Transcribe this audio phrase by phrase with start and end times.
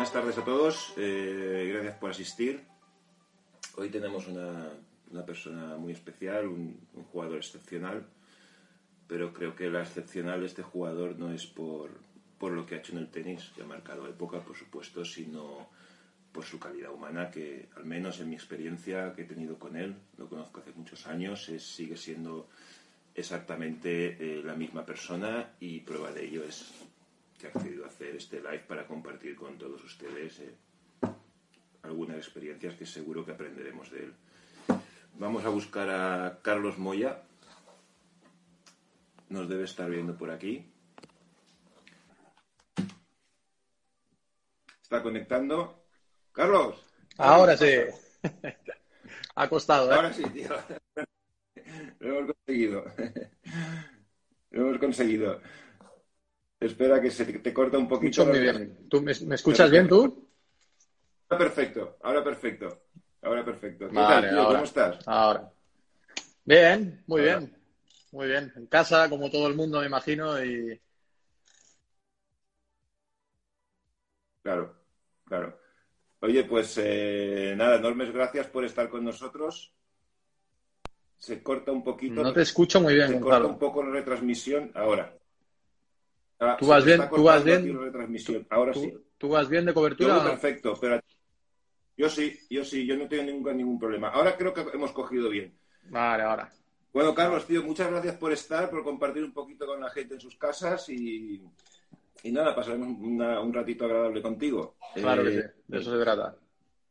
[0.00, 0.94] buenas tardes a todos.
[0.96, 2.64] Eh, gracias por asistir.
[3.76, 4.70] Hoy tenemos una,
[5.10, 8.06] una persona muy especial, un, un, jugador excepcional,
[9.06, 11.90] pero creo que la excepcional de este jugador no es por,
[12.38, 15.68] por lo que ha hecho en el tenis, que ha marcado época, por supuesto, sino
[16.32, 19.94] por su calidad humana, que al menos en mi experiencia que he tenido con él,
[20.16, 22.48] lo conozco hace muchos años, es, sigue siendo
[23.14, 26.72] exactamente eh, la misma persona y prueba de ello es
[27.40, 30.54] que ha accedido a hacer este live para compartir con todos ustedes eh,
[31.82, 34.14] algunas experiencias que seguro que aprenderemos de él.
[35.14, 37.22] Vamos a buscar a Carlos Moya.
[39.30, 40.66] Nos debe estar viendo por aquí.
[44.82, 45.82] Está conectando.
[46.32, 46.84] Carlos.
[47.16, 47.70] Ahora sí.
[49.34, 49.90] ha costado.
[49.90, 49.94] ¿eh?
[49.94, 50.50] Ahora sí, tío.
[52.00, 52.84] Lo hemos conseguido.
[54.50, 55.40] Lo hemos conseguido.
[56.60, 58.24] Espera que se te corta un poquito.
[58.26, 58.86] Muy bien.
[58.88, 60.28] ¿Tú me, me escuchas bien tú?
[61.30, 62.82] Ahora perfecto, ahora perfecto.
[63.22, 63.88] Ahora perfecto.
[63.88, 64.38] ¿Qué Vale, tal, tío?
[64.40, 65.08] ahora, ¿Cómo estás?
[65.08, 65.52] Ahora.
[66.44, 67.38] Bien, muy Ahora.
[67.38, 67.56] bien.
[68.12, 68.52] Muy bien.
[68.56, 70.80] En casa, como todo el mundo, me imagino, y
[74.42, 74.74] Claro,
[75.26, 75.58] claro.
[76.20, 79.72] Oye, pues eh, nada, enormes gracias por estar con nosotros.
[81.18, 82.22] Se corta un poquito.
[82.22, 85.14] no te escucho muy bien, se corta un poco la retransmisión ahora.
[86.58, 87.00] ¿Tú vas bien?
[87.14, 87.78] ¿Tú vas bien?
[88.50, 88.92] Ahora sí.
[89.18, 90.08] ¿Tú, vas bien de Yo cobertura?
[90.08, 90.30] voy o no?
[90.30, 91.00] perfecto, pero
[91.96, 94.08] yo sí, yo sí, yo no tengo ningún, ningún problema.
[94.08, 95.54] Ahora creo que hemos cogido bien.
[95.90, 96.50] Vale, ahora.
[96.92, 100.20] Bueno, Carlos, tío, muchas gracias por estar, por compartir un poquito con la gente en
[100.20, 101.40] sus casas y,
[102.22, 104.76] y nada, pasaremos una- un ratito agradable contigo.
[104.94, 105.62] Claro que Eh, sí.
[105.68, 106.36] De eso se trata.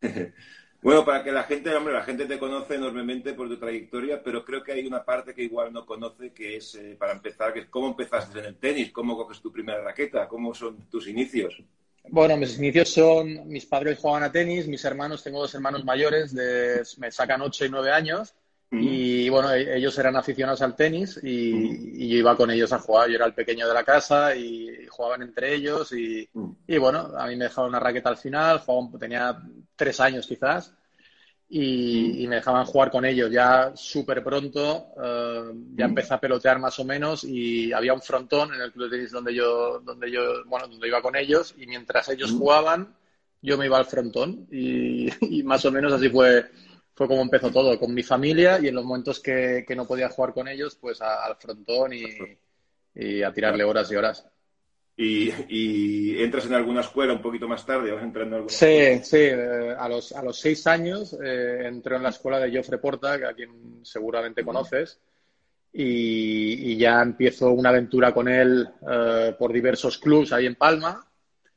[0.82, 4.46] Bueno, para que la gente, hombre, la gente te conoce enormemente por tu trayectoria, pero
[4.46, 7.60] creo que hay una parte que igual no conoce, que es, eh, para empezar, que
[7.62, 11.62] es cómo empezaste en el tenis, cómo coges tu primera raqueta, cómo son tus inicios.
[12.08, 16.34] Bueno, mis inicios son, mis padres jugaban a tenis, mis hermanos, tengo dos hermanos mayores,
[16.34, 18.34] de, me sacan 8 y 9 años,
[18.78, 22.80] y bueno, e- ellos eran aficionados al tenis y, y yo iba con ellos a
[22.80, 26.30] jugar, yo era el pequeño de la casa y jugaban entre ellos y,
[26.68, 29.38] y bueno, a mí me dejaban una raqueta al final, jugaba- tenía
[29.76, 30.74] tres años quizás,
[31.52, 34.88] y, y me dejaban jugar con ellos ya súper pronto.
[35.04, 38.90] eh, ya empecé a pelotear más o menos y había un frontón en el club
[38.90, 41.56] de tenis donde yo, donde yo, bueno, donde iba con ellos.
[41.58, 42.94] Y mientras ellos jugaban,
[43.42, 44.48] yo me iba al frontón.
[44.52, 45.10] Y,
[45.40, 46.46] y más o menos así fue,
[47.00, 50.10] fue como empezó todo, con mi familia y en los momentos que, que no podía
[50.10, 52.04] jugar con ellos, pues a- al frontón y,
[52.94, 54.28] y a tirarle horas y horas.
[54.98, 59.00] Y, y entras en alguna escuela un poquito más tarde, vas entrando en alguna Sí,
[59.02, 62.80] sí, eh, a los, a los seis años eh, entré en la escuela de Jofre
[62.80, 65.00] Porta, a quien seguramente conoces,
[65.72, 71.09] y, y ya empiezo una aventura con él eh, por diversos clubs ahí en Palma.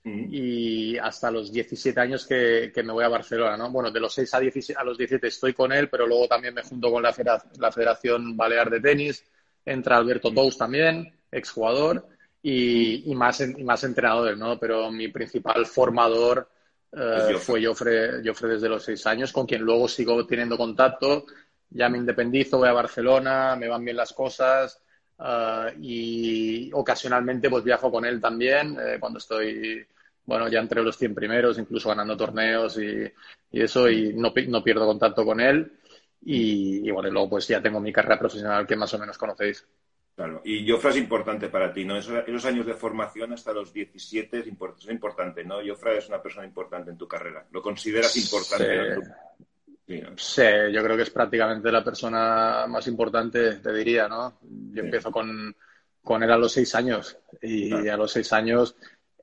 [0.04, 3.70] Y hasta los 17 años que, que me voy a Barcelona, ¿no?
[3.70, 6.54] Bueno, de los 6 a, 17 a los 17 estoy con él, pero luego también
[6.54, 7.14] me junto con la,
[7.58, 9.24] la Federación Balear de Tenis,
[9.64, 12.08] entra Alberto Tous también, exjugador,
[12.42, 14.58] y, y más, y más entrenadores, ¿no?
[14.58, 16.48] Pero mi principal formador
[16.90, 17.38] Jofre.
[17.38, 21.26] fue Jofre, Jofre desde los 6 años, con quien luego sigo teniendo contacto,
[21.70, 24.81] ya me independizo, voy a Barcelona, me van bien las cosas,
[25.18, 29.86] Uh, y ocasionalmente pues viajo con él también eh, cuando estoy,
[30.24, 33.04] bueno, ya entre los 100 primeros, incluso ganando torneos y,
[33.52, 35.72] y eso, y no, no pierdo contacto con él.
[36.24, 39.16] Y, y, bueno, y luego pues ya tengo mi carrera profesional que más o menos
[39.18, 39.64] conocéis.
[40.14, 41.96] Claro, y Jofra es importante para ti, ¿no?
[41.96, 45.56] Esos, esos años de formación hasta los 17 es, import- es importante, ¿no?
[45.66, 47.46] Jofra es una persona importante en tu carrera.
[47.50, 48.94] ¿Lo consideras importante?
[48.96, 49.10] Sí.
[50.16, 54.38] Sí, yo creo que es prácticamente la persona más importante, te diría, ¿no?
[54.40, 54.80] Yo Sí.
[54.80, 55.54] empiezo con,
[56.02, 57.92] con él a los seis años y Claro.
[57.92, 58.76] a los seis años,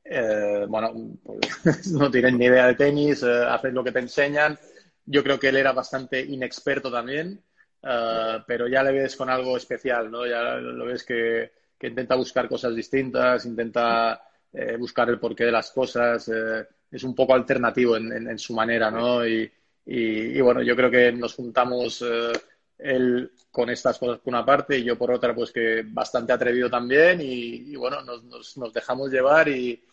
[0.03, 0.91] eh, bueno,
[1.23, 1.39] pues,
[1.93, 4.59] no tienen ni idea de tenis, eh, hacen lo que te enseñan.
[5.05, 7.41] Yo creo que él era bastante inexperto también,
[7.83, 10.25] eh, pero ya le ves con algo especial, ¿no?
[10.27, 14.21] Ya lo ves que, que intenta buscar cosas distintas, intenta
[14.53, 18.39] eh, buscar el porqué de las cosas, eh, es un poco alternativo en, en- en
[18.39, 19.25] su manera, ¿no?
[19.27, 19.49] Y,
[19.91, 22.31] y, y bueno, yo creo que nos juntamos eh,
[22.77, 26.69] él con estas cosas por una parte y yo por otra, pues que bastante atrevido
[26.69, 29.83] también y, y bueno, nos, nos, nos dejamos llevar y,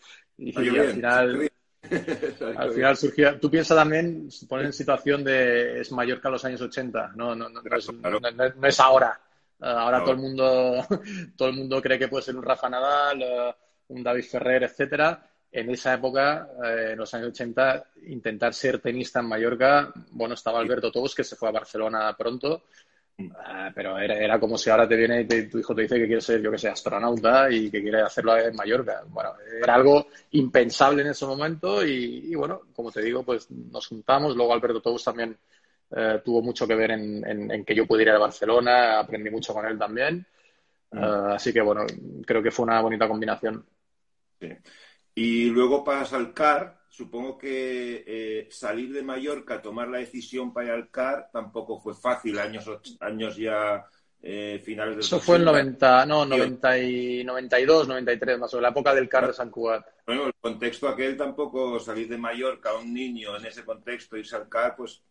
[0.55, 1.51] al final,
[2.57, 3.39] al final surgió.
[3.39, 7.13] Tú piensas también, se pone en situación de es mayor que a los años 80,
[7.15, 8.19] no, no, no, es, Claro.
[8.19, 9.19] no- no- no es ahora.
[9.59, 10.03] Eh, ahora Claro.
[10.03, 10.85] todo el mundo
[11.35, 13.55] todo el mundo cree que puede ser un Rafa Nadal, eh,
[13.87, 15.27] un David Ferrer, etcétera.
[15.51, 20.59] En esa época, eh, en los años 80, intentar ser tenista en Mallorca, bueno, estaba
[20.59, 22.63] Alberto Tous, que se fue a Barcelona pronto,
[23.35, 26.05] Ah, pero era, era, como si ahora te viene y tu hijo te dice que
[26.05, 29.03] quiere ser, yo que sé, astronauta y que quiere hacerlo en Mallorca.
[29.07, 34.35] Bueno, era algo impensable en ese momento y, bueno, como te digo, pues nos juntamos.
[34.35, 35.35] Luego Alberto Tous también
[35.95, 39.65] eh, tuvo mucho que ver en, que yo pudiera ir a Barcelona, aprendí mucho con
[39.65, 40.23] él también.
[40.91, 41.03] Mm.
[41.03, 41.87] Eh, así que bueno,
[42.23, 43.65] creo que fue una bonita combinación.
[44.39, 44.49] Sí.
[45.17, 50.67] Y luego pasas al CAR, supongo que eh, salir de Mallorca, tomar la decisión para
[50.67, 52.69] ir al CAR, tampoco fue fácil, años,
[52.99, 53.83] años ya
[54.21, 58.61] eh, finales del Eso fue el 90, no, 90 y 92, 93, más o menos,
[58.61, 59.87] la época del CAR de San Cugat.
[60.05, 64.47] Bueno, el contexto aquel tampoco, salir de Mallorca, un niño en ese contexto, irse al
[64.47, 65.01] CAR, pues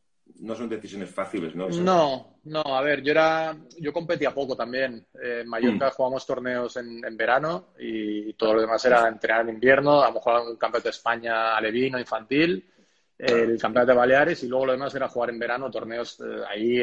[0.41, 1.69] no son decisiones fáciles, ¿no?
[1.69, 5.07] no, no, a ver, yo era, yo competía poco también.
[5.23, 5.93] en Mallorca mm.
[5.93, 10.43] jugamos torneos en, verano y todo lo demás era entrenar en invierno, a lo mejor
[10.43, 12.71] un campeonato de España alevino, infantil,
[13.19, 16.83] el campeonato de Baleares y luego lo demás era jugar en verano torneos eh, ahí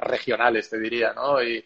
[0.00, 1.42] regionales, te diría, ¿no?
[1.42, 1.62] Y,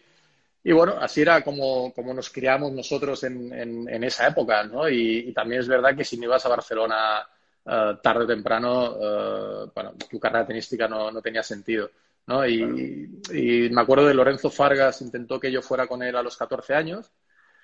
[0.61, 4.89] y bueno, así era como, como nos criamos nosotros en, en, esa época, ¿no?
[4.89, 7.25] Y, y, también es verdad que si no ibas a Barcelona
[7.65, 11.89] eh, tarde o temprano, uh, bueno, tu carrera tenística no, no tenía sentido.
[12.27, 12.45] ¿no?
[12.47, 16.37] Y, y, me acuerdo de Lorenzo Fargas, intentó que yo fuera con él a los
[16.37, 17.11] 14 años.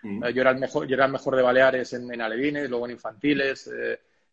[0.03, 2.85] Eh, yo, era el mejor, yo era el mejor de Baleares en, en alevines, luego
[2.85, 3.69] en infantiles.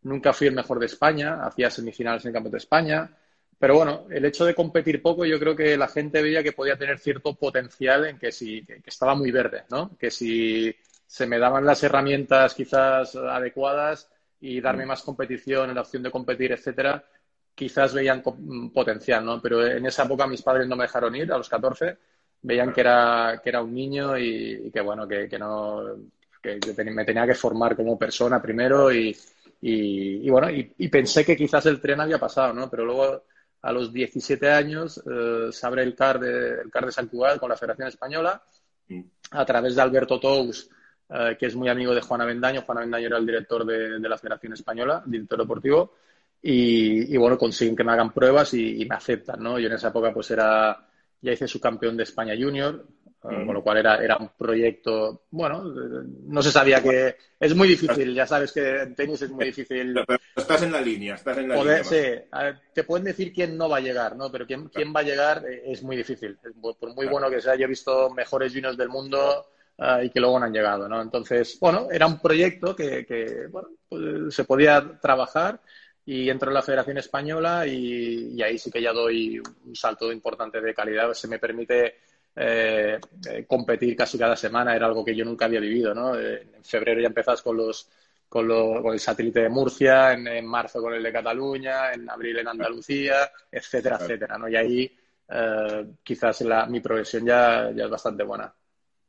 [0.03, 3.11] nunca fui el mejor de España, hacía semifinales en el Campeonato de España.
[3.59, 6.77] Pero bueno, el hecho de competir poco, yo creo que la gente veía que podía
[6.77, 9.97] tener cierto potencial en que si que, que estaba muy verde, ¿no?
[9.97, 10.75] Que si
[11.07, 14.09] se me daban las herramientas quizás adecuadas,
[14.43, 14.89] y darme mm.
[14.89, 17.03] más competición, la opción de competir, etcétera,
[17.55, 18.23] quizás veían
[18.73, 19.41] potencial, ¿no?
[19.41, 21.97] Pero en esa época mis padres no me dejaron ir, a los 14,
[22.43, 25.85] veían que era, que era un niño y, que, bueno, que, que no,
[26.43, 26.59] que
[26.91, 29.17] me tenía que formar como persona primero y,
[29.61, 32.69] y, bueno, y, pensé que quizás el tren había pasado, ¿no?
[32.69, 33.23] Pero luego
[33.63, 37.39] a los 17 años eh, se abre el CAR de, el CAR de San Cugat
[37.39, 38.43] con la Federación Española
[38.89, 39.03] mm.
[39.31, 40.69] a través de Alberto Tous
[41.15, 42.63] eh, que es muy amigo de Juan Avendaño.
[42.63, 45.95] Juan Avendaño era el director de, la Federación Española, director deportivo.
[46.45, 49.59] Y, bueno, consiguen que me hagan pruebas y, me aceptan, ¿no?
[49.59, 50.89] Yo en esa época pues era,
[51.21, 52.85] ya hice su campeón de España Junior,
[53.31, 57.69] eh, con lo cual era, era un proyecto, bueno, no se sabía que es muy
[57.69, 59.95] difícil, ya sabes que en tenis es muy difícil.
[60.05, 61.85] Pero, estás en la línea, estás en la línea.
[61.85, 62.01] Sí,
[62.73, 64.33] te pueden decir quién no va a llegar, ¿no?
[64.33, 66.37] Pero quién, quién va a llegar eh, es muy difícil.
[66.61, 69.47] Por muy bueno que sea, yo he visto mejores juniors del mundo
[69.85, 71.03] Ah, y que luego no han llegado, ¿no?
[71.03, 75.61] Entonces, bueno, era un proyecto que, bueno, pues, se podía trabajar
[76.05, 80.61] y entro en la Federación Española y, ahí sí que ya doy un salto importante
[80.61, 81.13] de calidad.
[81.15, 81.97] Se me permite
[82.37, 86.17] eh, eh, competir casi cada semana, era algo que yo nunca había vivido, ¿no?
[86.17, 87.89] Eh, en febrero ya empezás con los
[88.29, 88.49] con,
[88.93, 93.99] el satélite de Murcia, en, marzo con el de Cataluña, en abril en Andalucía, etcétera,
[94.01, 94.49] etcétera, ¿no?
[94.49, 94.97] Y ahí
[96.05, 98.53] quizás mi progresión ya, ya es bastante buena.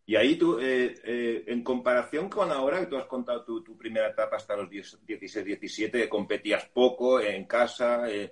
[0.06, 4.10] Y ahí tú, eh, eh, en comparación con ahora, que tú has contado tu, primera
[4.10, 8.32] etapa hasta los 16, 17, competías poco en casa, eh,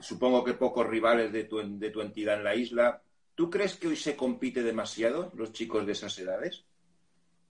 [0.00, 3.00] supongo que pocos rivales de tu, de tu entidad en la isla.
[3.34, 6.64] ¿Tú crees que hoy se compite demasiado los chicos de esas edades?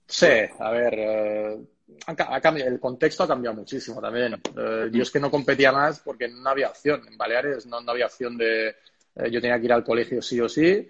[0.07, 0.27] Sí,
[0.59, 4.41] a ver, el contexto ha cambiado muchísimo también.
[4.91, 7.05] yo es que no competía más porque no había opción.
[7.07, 8.75] En Baleares no, no había opción de...
[9.29, 10.87] yo tenía que ir al colegio sí o sí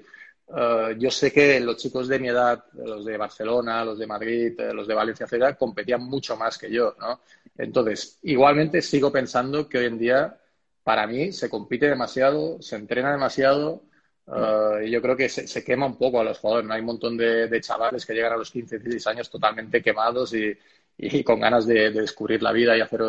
[0.56, 4.60] eh, yo sé que los chicos de mi edad, los de Barcelona, los de Madrid,
[4.60, 7.22] eh, los de Valencia, etcétera, competían mucho más que yo, ¿no?
[7.57, 10.38] Entonces, igualmente sigo pensando que hoy en día,
[10.84, 13.84] para mí, se compite demasiado, se entrena demasiado,
[14.27, 16.68] eh, y yo creo que se, quema un poco a los jugadores.
[16.68, 16.74] ¿no?
[16.74, 20.58] Hay un montón de, chavales que llegan a los 15, 16 años totalmente quemados y,
[21.24, 23.01] con ganas de, descubrir la vida y hacer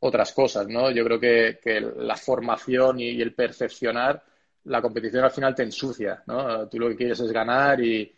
[0.00, 0.90] otras cosas, ¿no?
[0.90, 4.22] Yo creo que, la formación y el percepcionar
[4.64, 6.68] la competición al final te ensucia, ¿no?
[6.68, 8.14] Tú lo que quieres es ganar y,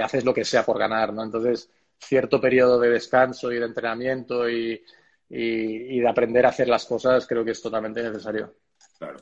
[0.00, 1.22] haces lo que sea por ganar, ¿no?
[1.22, 4.82] Entonces, cierto periodo de descanso y de entrenamiento y,
[5.28, 8.54] de aprender a hacer las cosas creo que es totalmente necesario.
[8.98, 9.18] Claro.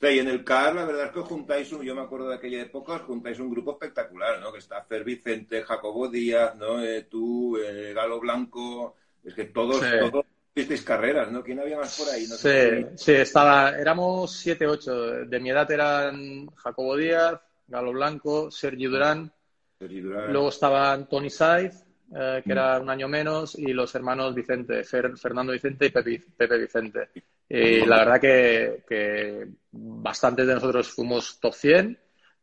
[0.00, 2.62] y en el CAR, la verdad es que juntáis, un, yo me acuerdo de aquella
[2.62, 4.52] época, juntáis un grupo espectacular, ¿no?
[4.52, 6.82] Que está Fer Vicente, Jacobo Díaz, ¿no?
[6.82, 10.24] Eh, tú, eh, Galo Blanco, es que todos, todos
[10.56, 11.42] Visteis carreras, ¿no?
[11.42, 12.24] ¿Quién había más por ahí?
[12.24, 15.26] sí, sí, estaba, éramos 7, 8.
[15.26, 19.30] De mi edad eran Jacobo Díaz, Galo Blanco, Sergi Durán.
[19.78, 21.84] Luego estaban Tony Saiz,
[22.16, 22.82] eh, que era mm.
[22.82, 27.10] un año menos, y los hermanos Vicente, Fernando Vicente y Pepe, Vicente.
[27.50, 31.98] Y la verdad que, que, bastantes de nosotros fuimos top 100.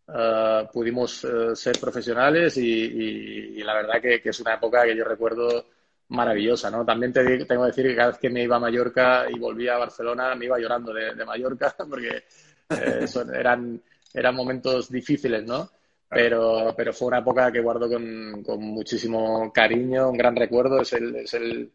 [0.07, 5.03] Eh, pudimos eh, ser profesionales y, la verdad que, que, es una época que yo
[5.03, 5.65] recuerdo
[6.09, 6.85] maravillosa, ¿no?
[6.85, 9.75] También te tengo que decir que cada vez que me iba a Mallorca y volvía
[9.75, 12.23] a Barcelona, me iba llorando de, Mallorca porque
[12.69, 13.81] eh, eran
[14.13, 15.69] eran momentos difíciles, ¿no?
[16.07, 20.81] Pero, pero fue una época que guardo con, con muchísimo cariño, un gran recuerdo.
[20.81, 21.71] Es el, es el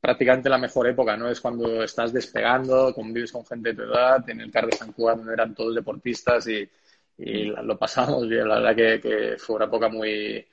[0.00, 1.28] prácticamente la mejor época, ¿no?
[1.28, 4.92] Es cuando estás despegando, convives con gente de tu edad, en el CAR de San
[4.92, 6.68] Juan eran todos deportistas y,
[7.18, 8.48] y lo pasamos bien.
[8.48, 10.46] La verdad que, que, fue una época muy,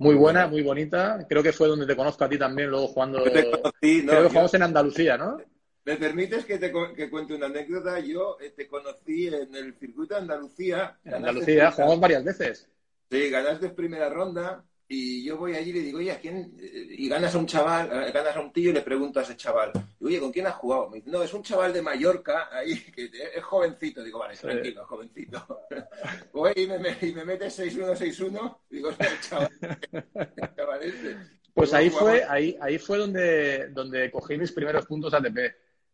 [0.00, 1.24] muy buena, muy bonita.
[1.28, 3.18] Creo que fue donde te conozco a ti también, luego jugando...
[3.22, 5.38] Conocí, no, creo que jugamos en Andalucía, ¿no?
[5.84, 8.00] ¿Me permites que te que cuente una anécdota?
[8.00, 10.98] Yo eh, te conocí en el circuito de Andalucía.
[11.04, 12.68] En Andalucía, jugamos varias veces.
[13.10, 16.52] Sí, ganaste primera ronda y yo voy allí y le digo, oye, ¿a quién?
[16.58, 19.70] Y ganas a un chaval, ganas a un tío y le preguntas a ese chaval,
[20.00, 20.90] oye, ¿con quién has jugado?
[20.90, 24.02] Me dice, no, es un chaval de Mallorca, ahí, que es jovencito.
[24.02, 25.60] Digo, vale, tranquilo, jovencito.
[26.32, 29.50] Voy y me, y me metes 6-1, 6-1, digo, es el chaval,
[29.92, 31.16] el chaval este.
[31.54, 35.38] Pues ahí fue, ahí, ahí fue donde, donde cogí mis primeros puntos ATP.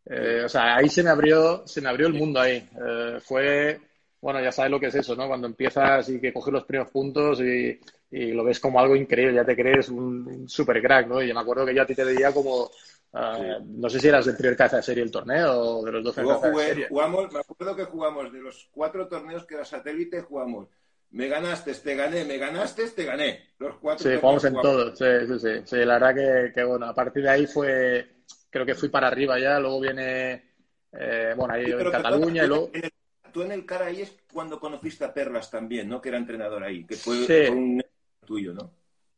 [0.06, 2.56] Eh, o sea, ahí se me abrió, se me abrió el mundo ahí.
[2.56, 3.78] Eh, fue,
[4.22, 5.28] bueno, ya sabes lo que es eso, ¿no?
[5.28, 7.78] Cuando empiezas y que coges los primeros puntos y,
[8.10, 11.22] y lo ves como algo increíble, ya te crees un, un super crack, ¿no?
[11.22, 14.26] Y me acuerdo que yo a ti te veía como, uh, no sé si eras
[14.26, 17.40] el primer caza de serie del torneo o de los dos Luego jugué, jugamos, me
[17.40, 20.68] acuerdo que jugamos de los cuatro torneos que era satélite, jugamos
[21.10, 23.50] me ganaste, te gané, me ganaste, te gané.
[23.58, 24.10] Los cuatro.
[24.10, 25.76] Sí, jugamos en todos, sí, sí, sí, sí.
[25.84, 28.16] La verdad que, que, bueno, a partir de ahí fue,
[28.50, 30.52] creo que fui para arriba ya, luego viene,
[30.92, 32.70] eh, bueno, ahí sí, en Cataluña y luego...
[32.72, 32.92] En el,
[33.32, 36.00] tú en el cara ahí es cuando conociste a Perlas también, ¿no?
[36.00, 37.50] Que era entrenador ahí, que fue sí.
[37.50, 37.82] un
[38.26, 38.70] tuyo, ¿no?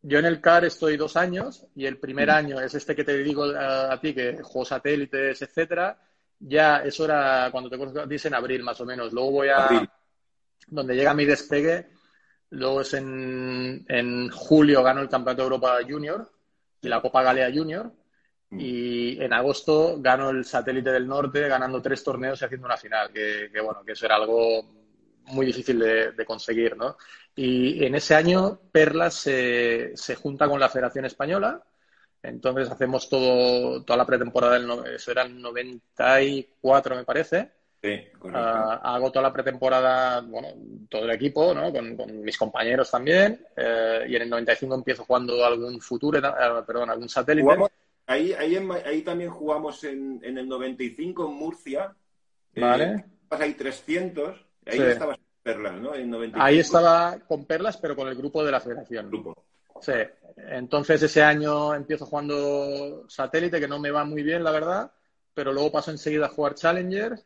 [0.02, 2.32] Yo en el CAR estoy dos años y el primer mm.
[2.32, 5.98] año es este que te digo a, a ti, que juego satélites, etcétera.
[6.40, 9.12] Ya eso era cuando te conozco en abril más o menos.
[9.12, 9.90] Luego voy a abril.
[10.68, 11.88] donde llega mi despegue.
[12.50, 16.30] Luego es en, en julio gano el Campeonato de Europa Junior
[16.80, 17.92] y la Copa Galea Junior.
[18.50, 18.60] Mm.
[18.60, 23.12] Y en agosto gano el satélite del norte ganando tres torneos y haciendo una final,
[23.12, 24.62] que, que bueno, que eso era algo
[25.24, 26.96] muy difícil de, de, conseguir, ¿no?
[27.40, 31.62] Y en ese año Perlas se, se, junta con la Federación Española,
[32.21, 37.52] entonces hacemos todo, toda la pretemporada, del, eso era el 94 me parece.
[37.80, 37.90] Sí,
[38.23, 40.49] uh, hago toda la pretemporada, bueno,
[40.90, 41.73] todo el equipo, ¿no?
[41.73, 46.64] Con, con mis compañeros también, uh, y en el 95 empiezo jugando algún futuro, uh,
[46.66, 47.45] perdón, algún satélite.
[47.45, 47.71] Jugamos,
[48.09, 51.95] ahí, ahí, en, ahí, también jugamos en, en, el 95 en Murcia.
[52.57, 52.85] Vale.
[52.85, 54.83] Eh, ahí 300 Ahí sí.
[54.83, 55.16] estaba
[55.49, 55.95] Perlas, ¿no?
[55.95, 56.45] En 95.
[56.45, 59.09] Ahí estaba con Perlas, pero con el grupo de la federación.
[59.09, 59.35] Grupo.
[59.81, 59.93] Sí.
[60.37, 64.93] Entonces ese año empiezo jugando satélite, que no me va muy bien, la verdad,
[65.33, 67.19] pero luego paso enseguida a jugar Challenger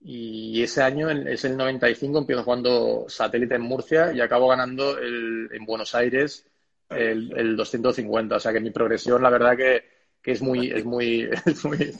[0.00, 5.48] y ese año es el 95, empiezo jugando satélite en Murcia y acabo ganando el,
[5.52, 6.44] en Buenos Aires
[6.90, 8.36] el, el 250.
[8.36, 9.84] O sea que mi progresión, la verdad que,
[10.20, 11.94] que es muy, es muy, es muy,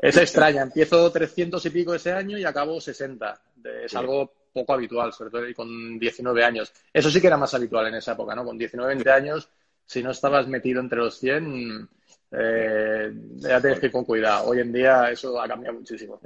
[0.00, 0.62] es extraña.
[0.62, 3.42] Empiezo 300 y pico ese año y acabo 60.
[3.84, 6.72] Es algo poco habitual, sobre todo con 19 años.
[6.92, 8.44] Eso sí que era más habitual en esa época, ¿no?
[8.44, 9.50] Con 19, 20 años,
[9.84, 11.88] si no estabas metido entre los 100,
[12.30, 14.48] eh, ya tienes que ir con cuidado.
[14.48, 16.20] Hoy en día eso ha cambiado muchísimo.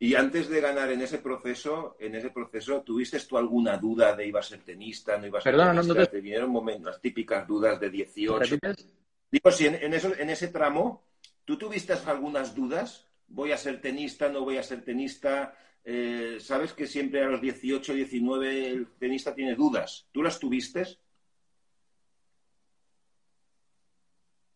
[0.00, 4.26] Y antes de ganar en ese proceso, en ese proceso, ¿tuviste tú alguna duda de
[4.26, 5.94] iba a ser tenista, no iba a ser Perdona, tenista?
[5.94, 6.12] No, no te...
[6.12, 8.38] te vinieron momentos, las típicas dudas de 18.
[8.38, 8.86] ¿Repites?
[9.30, 11.02] Digo, si en, en, eso, en ese tramo,
[11.44, 13.07] ¿tú tuviste algunas dudas?
[13.28, 15.54] ¿Voy a ser tenista, no voy a ser tenista?
[15.84, 20.06] Eh, sabes que siempre a los 18, 19 el tenista tiene dudas.
[20.12, 20.84] ¿Tú las tuviste?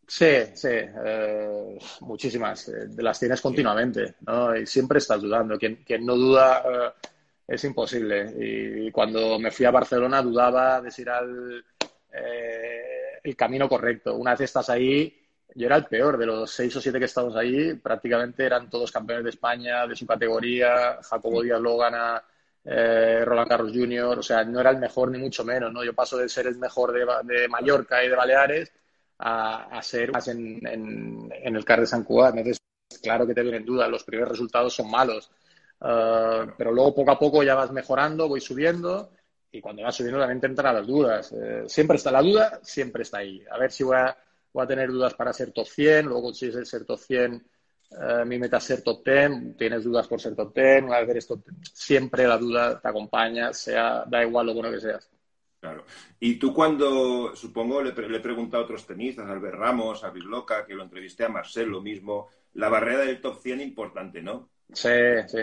[0.06, 2.68] Sí, sí, eh, muchísimas.
[2.68, 4.54] Eh, las tienes continuamente, ¿no?
[4.54, 5.58] Y siempre estás dudando.
[5.58, 7.08] Quien, quien no duda eh,
[7.48, 8.30] es imposible.
[8.38, 11.64] Y cuando me fui a Barcelona dudaba de si era el,
[12.12, 14.16] eh, el camino correcto.
[14.16, 15.21] Una vez estás ahí,
[15.54, 18.92] yo era el peor de los seis o siete que estamos ahí, prácticamente eran todos
[18.92, 22.22] campeones de España, de su categoría, Jacobo Díaz lo gana,
[22.64, 25.84] eh, Roland Carlos Jr., o sea, no era el mejor ni mucho menos, ¿no?
[25.84, 28.72] Yo paso de ser el mejor de, de Mallorca y de Baleares
[29.18, 32.60] a, a ser más en, en, en, el CAR de San Cugat, entonces
[33.02, 35.30] claro que te vienen dudas, los primeros resultados son malos,
[35.80, 39.12] uh, pero luego poco a poco ya vas mejorando, voy subiendo
[39.50, 43.02] y cuando vas subiendo también te entran las dudas, eh, siempre está la duda, siempre
[43.02, 44.16] está ahí, a ver si voy a
[44.52, 47.34] voy a tener dudas para ser top 100, luego consigues el ser top 100,
[47.90, 51.08] uh, mi meta es ser top 10, tienes dudas por ser top 10, una vez
[51.08, 55.10] eres top 10, siempre la duda te acompaña, sea, da igual lo bueno que seas.
[55.60, 55.84] Claro.
[56.18, 60.10] Y tú cuando, supongo, le, le he preguntado a otros tenistas, a Albert Ramos, a
[60.10, 64.50] Bisloca, que lo entrevisté a Marcel, lo mismo, la barrera del top 100 importante, ¿no?
[64.72, 64.88] Sí,
[65.28, 65.38] sí,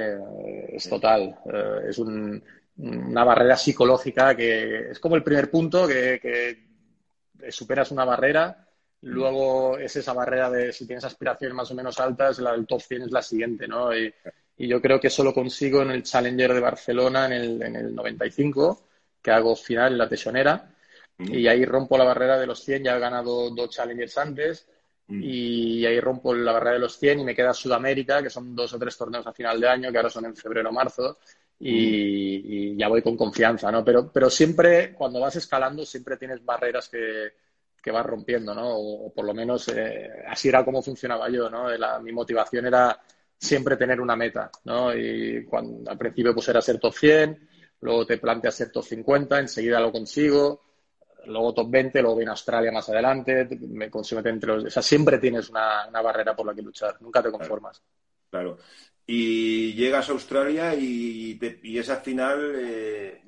[0.70, 1.40] es total.
[1.46, 2.44] Uh, es un,
[2.78, 8.69] una barrera psicológica que es como el primer punto que, que superas una barrera
[9.02, 12.82] Luego es esa barrera de si tienes aspiraciones más o menos altas, la del top
[12.82, 13.96] 100 es la siguiente, ¿no?
[13.96, 14.14] Y,
[14.60, 17.76] y yo creo que eso lo consigo en el Challenger de Barcelona en el, en
[17.78, 18.84] el 95,
[19.22, 20.76] que hago final en la tesonera.
[21.18, 24.68] Y ahí rompo la barrera de los 100, ya he ganado dos Challengers antes.
[25.08, 28.74] Y ahí rompo la barrera de los 100 y me queda Sudamérica, que son dos
[28.74, 31.18] o tres torneos a final de año, que ahora son en febrero o marzo.
[31.58, 33.84] Y, ya voy con confianza, ¿no?
[33.84, 37.32] Pero, pero siempre, cuando vas escalando, siempre tienes barreras que,
[37.82, 38.76] que vas rompiendo, ¿no?
[38.76, 41.68] O, por lo menos eh, así era como funcionaba yo, ¿no?
[42.02, 43.00] mi motivación era
[43.38, 44.96] siempre tener una meta, ¿no?
[44.96, 47.50] Y cuando, al principio pues era ser top 100,
[47.82, 50.62] luego te planteas ser top 50, enseguida lo consigo,
[51.26, 54.66] luego top 20, luego viene Australia más adelante, me consigo entre los...
[54.66, 57.82] O sea, siempre tienes una, barrera por la que luchar, nunca te conformas.
[58.30, 58.58] Claro.
[59.06, 61.40] Y llegas a Australia y,
[61.78, 63.22] esa final, eh,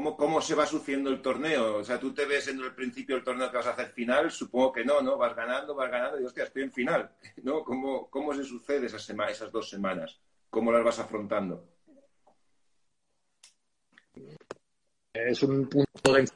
[0.00, 1.76] ¿cómo, se va sucediendo el torneo?
[1.76, 4.30] O sea, tú te ves en el principio del torneo que vas a hacer final,
[4.30, 5.18] supongo que no, ¿no?
[5.18, 7.10] Vas ganando, vas ganando y hostia, estoy en final,
[7.42, 7.62] ¿no?
[7.62, 10.18] ¿Cómo, cómo se sucede esas, esas dos semanas?
[10.48, 11.68] ¿Cómo las vas afrontando?
[15.12, 16.26] Es un punto de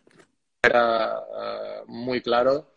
[0.62, 2.72] era eh, muy claro.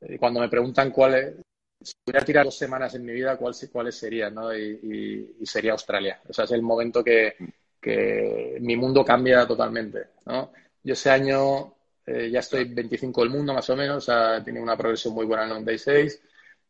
[0.00, 1.36] Y cuando me preguntan cuáles,
[1.80, 4.54] si pudiera tirar dos semanas en mi vida, cuáles serían, ¿no?
[4.56, 6.20] Y, sería Australia.
[6.28, 7.34] O sea, es el momento que,
[7.82, 10.52] mi mundo cambia totalmente, ¿no?
[10.82, 11.74] Yo ese año
[12.06, 15.26] eh, ya estoy 25 del mundo, más o menos, o sea, tiene una progresión muy
[15.26, 16.20] buena en el 96.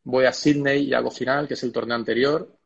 [0.04, 2.56] Voy a Sydney y hago final, que es el torneo anterior.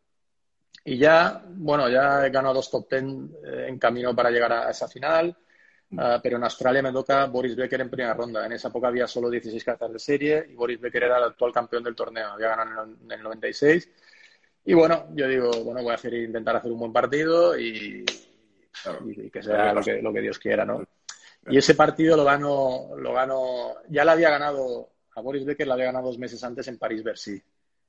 [0.85, 4.71] Y ya, bueno, ya he ganado dos top ten eh, en camino para llegar a
[4.71, 5.37] esa final.
[5.97, 8.45] Ah, pero en Australia me toca Boris Becker en primera ronda.
[8.47, 11.53] En esa época había solo 16 cartas de serie y Boris Becker era el actual
[11.53, 12.33] campeón del torneo.
[12.33, 13.89] Había ganado en el 96.
[14.65, 18.05] Y bueno, yo digo, bueno, voy a hacer, intentar hacer un buen partido y,
[19.33, 20.85] que sea lo que, lo que, Dios quiera, ¿no?
[21.49, 25.75] Y ese partido lo gano, lo gano, ya lo había ganado, a Boris Becker lo
[25.75, 27.43] había ganado dos meses antes en París-Bercy.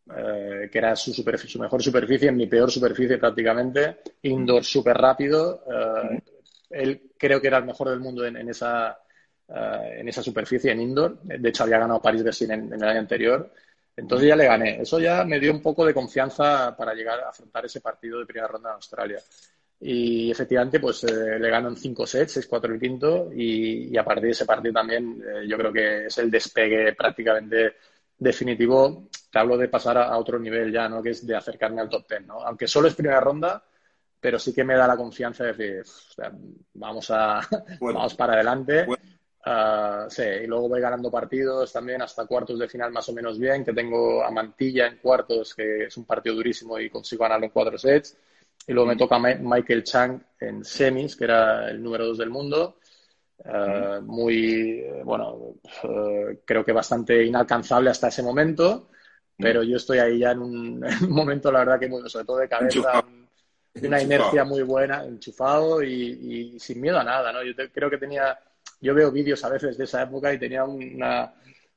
[0.07, 5.63] Eh, que era su, su mejor superficie, en mi peor superficie prácticamente, indoor súper rápido,
[5.65, 6.21] eh,
[6.69, 8.99] él creo que era el mejor del mundo en, esa,
[9.47, 11.21] eh, en esa superficie, en indoor.
[11.23, 13.51] De hecho, había ganado París Bersin en, en el año anterior.
[13.97, 14.81] Entonces ya le gané.
[14.81, 18.25] Eso ya me dio un poco de confianza para llegar a afrontar ese partido de
[18.25, 19.19] primera ronda en Australia.
[19.79, 24.25] Y efectivamente, pues eh, le gano en cinco sets, 6-4 el quinto, y, a partir
[24.25, 27.75] de ese partido también eh, yo creo que es el despegue prácticamente
[28.17, 29.09] definitivo.
[29.31, 31.03] Te hablo de pasar a, otro nivel ya, ¿no?
[31.03, 32.41] Que es de acercarme al top ten, ¿no?
[32.41, 33.63] Aunque solo es primera ronda,
[34.19, 35.83] pero sí que me da la confianza de decir,
[36.73, 37.41] vamos, a,
[37.79, 38.87] vamos para adelante.
[39.47, 43.37] Ah, sí, y luego voy ganando partidos también hasta cuartos de final más o menos
[43.37, 47.45] bien, que tengo a Mantilla en cuartos, que es un partido durísimo y consigo ganarlo
[47.45, 48.17] en cuatro sets.
[48.67, 52.79] Y luego me toca Michael Chang en semis, que era el número dos del mundo.
[53.43, 58.89] Ah, muy, bueno, ah, creo que bastante inalcanzable hasta ese momento,
[59.37, 62.49] pero yo estoy ahí ya en un, momento, la verdad, que muy, sobre todo de
[62.49, 63.03] cabeza,
[63.81, 67.43] una inercia muy buena, enchufado y, sin miedo a nada, ¿no?
[67.43, 68.39] Yo creo que tenía,
[68.79, 71.33] yo veo vídeos a veces de esa época y tenía una,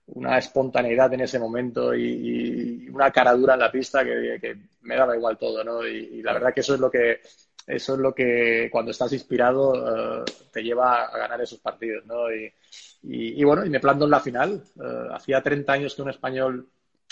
[0.08, 5.16] una espontaneidad en ese momento y, una cara dura en la pista que, me daba
[5.16, 5.86] igual todo, ¿no?
[5.86, 7.20] Y, la verdad que eso es lo que
[7.66, 9.74] eso es lo que cuando estás inspirado
[10.20, 12.32] eh, te lleva a ganar esos partidos, ¿no?
[12.32, 14.62] Y, bueno, y me planto en la final.
[14.82, 16.66] Eh, hacía 30 años que un español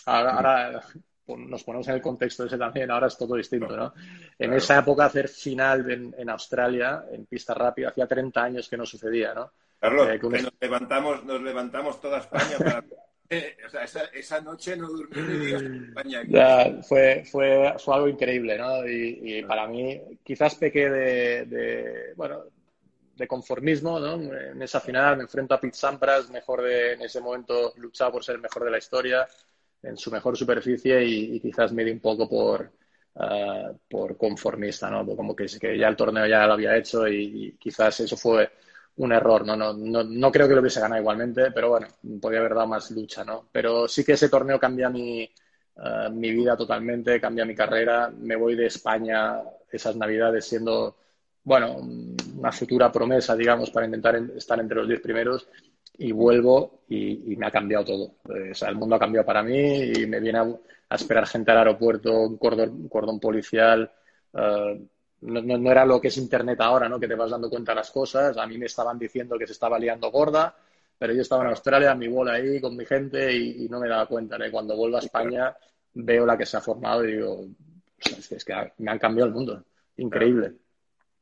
[0.06, 0.82] ahora,
[1.26, 3.92] nos ponemos en el contexto ese también, ahora es todo distinto, ¿no?
[4.38, 8.87] En esa época hacer final en, Australia, en pista rápida, hacía 30 años que no
[8.87, 9.52] sucedía, ¿no?
[9.88, 12.79] Carlos, eh, nos levantamos, nos levantamos toda España para...
[13.66, 15.22] o sea, esa, noche no durmió
[15.61, 16.22] ni España.
[16.83, 18.87] fue, fue, fue algo increíble, ¿no?
[18.87, 22.44] Y, para mí, quizás pequé de, bueno,
[23.16, 24.14] de conformismo, ¿no?
[24.14, 28.25] En esa final me enfrento a Pete Sampras, mejor de, en ese momento luchaba por
[28.25, 29.27] ser el mejor de la historia
[29.83, 32.72] en su mejor superficie y, quizás me di un poco por,
[33.14, 35.07] eh, por conformista, ¿no?
[35.16, 38.51] Como que, que, ya el torneo ya lo había hecho y, quizás eso fue
[38.96, 39.56] un error, ¿no?
[39.56, 41.88] No, no, no creo que lo hubiese ganado igualmente, pero bueno,
[42.20, 43.48] podía haber dado más lucha, ¿no?
[43.52, 45.22] Pero sí que ese torneo cambia mi,
[45.76, 48.11] eh, mi vida totalmente, cambia mi carrera.
[48.11, 50.96] Me voy de España esas navidades siendo,
[51.44, 51.76] bueno,
[52.38, 55.48] una futura promesa, digamos, para intentar estar entre los diez primeros
[55.98, 58.14] y vuelvo y, me ha cambiado todo.
[58.35, 61.59] Eh, o el mundo ha cambiado para mí y me viene a, esperar gente al
[61.59, 63.90] aeropuerto, un cordón, cordón policial.
[64.32, 64.87] Eh,
[65.22, 67.00] no, no, era lo que es Internet ahora, ¿no?
[67.00, 68.37] Que te vas dando cuenta de las cosas.
[68.37, 70.55] A mí me estaban diciendo que se estaba liando gorda,
[70.98, 74.07] pero yo estaba en Australia, mi bola ahí con mi gente y, no me daba
[74.07, 74.38] cuenta.
[74.38, 74.50] ¿no?
[74.50, 75.57] Cuando vuelvo a España
[75.94, 77.46] veo la que se ha formado y digo,
[78.31, 79.64] es que, me han cambiado el mundo.
[79.96, 80.52] Increíble.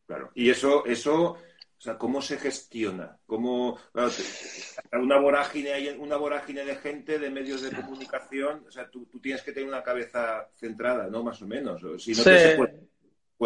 [0.07, 0.31] Claro.
[0.35, 1.37] Y eso, eso
[1.79, 3.15] o sea, ¿cómo se gestiona?
[3.27, 3.79] ¿Cómo,
[4.93, 9.43] una vorágine, hay una vorágine de gente, de medios de comunicación, o sea, tú, tienes
[9.43, 11.23] que tener una cabeza centrada, ¿no?
[11.23, 11.83] Más o menos.
[12.03, 12.94] Si no te puede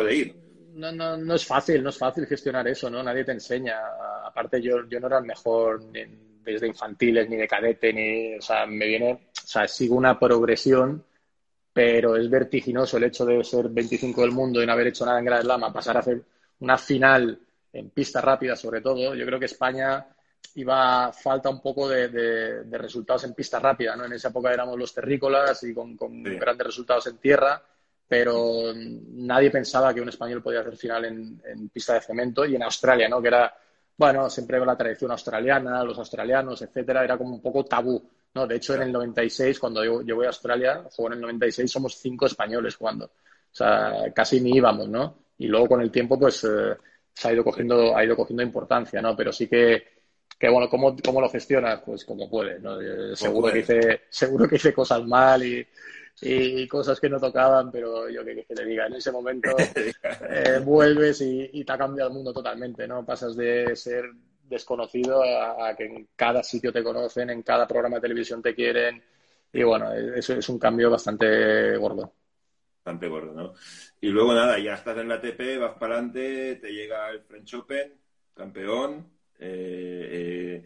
[0.06, 0.37] ir.
[0.74, 3.02] No, no, no es fácil, no es fácil gestionar eso, ¿no?
[3.02, 3.78] Nadie te enseña.
[4.24, 8.37] Aparte, yo, yo no era el mejor desde infantiles, ni de cadete, ni.
[8.37, 9.12] O sea, me viene.
[9.12, 11.04] O sea, sigo una progresión,
[11.72, 15.18] pero es vertiginoso el hecho de ser 25 del mundo y no haber hecho nada
[15.18, 16.22] en Gran Slam, pasar a hacer
[16.61, 17.38] una final
[17.72, 19.14] en pista rápida, sobre todo.
[19.14, 20.06] Yo creo que España
[20.54, 24.04] iba falta un poco de, resultados en pista rápida, ¿no?
[24.04, 27.62] En esa época éramos los terrícolas y con, grandes resultados en tierra,
[28.09, 32.62] pero nadie pensaba que un español podía hacer final en, pista de cemento y en
[32.62, 33.21] Australia, ¿no?
[33.21, 33.55] Que era,
[33.97, 38.03] bueno, siempre la tradición australiana, los australianos, etcétera, era como un poco tabú,
[38.35, 38.47] ¿no?
[38.47, 41.97] De hecho, en el 96, cuando yo, voy a Australia, juego en el 96, somos
[41.97, 43.05] cinco españoles jugando.
[43.05, 45.25] O sea, casi ni íbamos, ¿no?
[45.37, 46.77] Y luego con el tiempo, pues, eh,
[47.12, 49.14] se ha ido cogiendo, ha ido cogiendo importancia, ¿no?
[49.14, 49.99] Pero sí que
[50.38, 51.81] que bueno, ¿cómo, cómo lo gestionas?
[51.85, 52.81] Pues como puedes, ¿no?
[52.81, 55.66] Eh, seguro, que hice, seguro que hice cosas mal y,
[56.20, 59.50] y cosas que no tocaban, pero yo que, que te diga, en ese momento
[60.28, 63.04] eh, vuelves y, te ha cambiado el mundo totalmente, ¿no?
[63.04, 64.11] Pasas de ser
[64.42, 69.02] desconocido a, que en cada sitio te conocen, en cada programa de televisión te quieren
[69.52, 72.12] y bueno, eso es un cambio bastante gordo.
[72.76, 73.54] Bastante gordo, ¿no?
[74.00, 77.54] Y luego nada, ya estás en la ATP, vas para adelante, te llega el French
[77.54, 77.94] Open,
[78.35, 79.07] campeón,
[79.38, 80.64] eh, eh,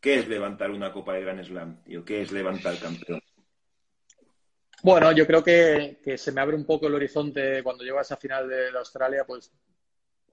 [0.00, 1.82] ¿Qué es levantar una Copa de Grand Slam?
[2.04, 3.22] ¿Qué es levantar campeón?
[4.84, 8.18] Bueno, yo creo que, se me abre un poco el horizonte cuando llego a esa
[8.18, 9.50] final de Australia, pues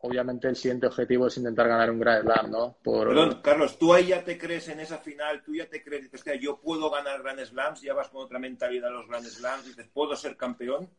[0.02, 2.78] obviamente el siguiente objetivo es intentar ganar un Grand Slam, ¿no?
[2.84, 5.42] Perdón, Carlos, ¿tú ahí ya te crees en esa final?
[5.42, 7.82] ¿Tú ya te crees, dices, yo puedo ganar Grand Slams?
[7.82, 9.66] ¿Ya vas con otra mentalidad a los Grand Slams?
[9.66, 10.90] ¿Dices, puedo ser campeón?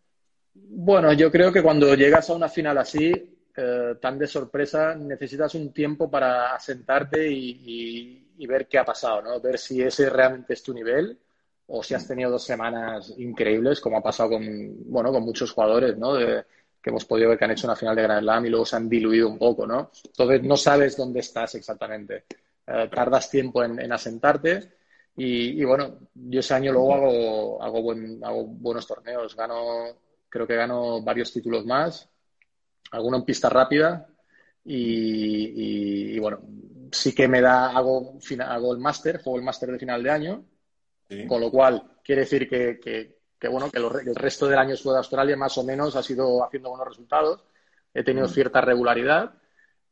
[0.55, 3.13] Bueno, yo creo que cuando llegas a una final así,
[3.55, 9.41] eh, tan de sorpresa, necesitas un tiempo para asentarte y, ver qué ha pasado, ¿no?
[9.41, 11.17] Ver si ese realmente es tu nivel
[11.75, 14.45] o si has tenido dos semanas increíbles, como ha pasado con,
[14.91, 16.17] bueno, con muchos jugadores, ¿no?
[16.17, 18.77] que hemos podido ver que han hecho una final de Grand Slam y luego se
[18.77, 19.93] han diluido un poco, ¿no?
[20.05, 22.25] Entonces no sabes dónde estás exactamente.
[22.67, 24.73] Eh, tardas tiempo en, asentarte
[25.17, 27.93] y, bueno, yo ese año luego hago, hago,
[28.25, 29.37] hago buenos torneos.
[29.37, 29.97] Gano,
[30.29, 32.09] creo que gano varios títulos más
[32.93, 34.07] alguno en pista rápida
[34.65, 36.41] y, bueno,
[36.93, 40.45] sí que me da, hago, hago el máster, juego el máster de final de año,
[41.27, 45.37] con lo cual quiere decir que, que, bueno, que el resto del año de Australia
[45.37, 47.45] más o menos ha sido haciendo buenos resultados,
[47.93, 48.31] he tenido mm.
[48.31, 49.35] cierta regularidad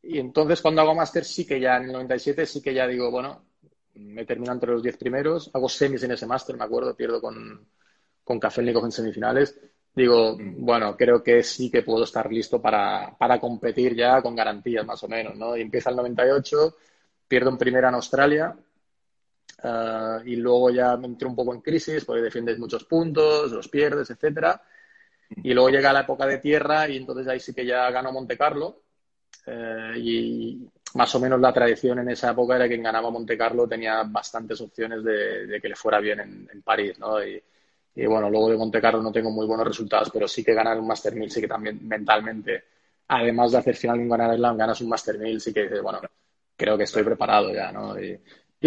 [0.02, 3.10] y entonces cuando hago máster sí que ya en el 97 sí que ya digo,
[3.10, 3.44] bueno,
[3.94, 7.66] me termino entre los 10 primeros, hago semis en ese máster, me acuerdo, pierdo con,
[8.24, 9.58] con Kafelnikov en semifinales
[9.94, 10.64] digo, mm.
[10.64, 15.02] bueno, creo que sí que puedo estar listo para, para competir ya con garantías más
[15.02, 15.56] o menos, ¿no?
[15.56, 16.76] Y empieza el 98,
[17.26, 18.56] pierdo en primera en Australia
[19.62, 24.10] eh, y luego ya entré un poco en crisis porque defiendes muchos puntos, los pierdes,
[24.10, 24.60] etcétera.
[25.30, 25.40] Mm.
[25.44, 28.36] Y luego llega la época de tierra y entonces ahí sí que ya gano Monte
[28.36, 28.82] Carlo.
[29.46, 33.38] Eh, y más o menos la tradición en esa época era que quien ganaba Monte
[33.38, 37.22] Carlo tenía bastantes opciones de, que le fuera bien en, en París, ¿no?
[37.24, 37.42] Y,
[37.94, 40.78] y bueno, luego de Monte Carlo no tengo muy buenos resultados, pero sí que ganar
[40.78, 42.64] un Master 1000 sí que también mentalmente,
[43.08, 46.00] además de hacer final en ganar Slam, ganas un Master 1000, sí que dices, bueno,
[46.56, 48.00] creo que estoy preparado ya, ¿no?
[48.00, 48.18] Y,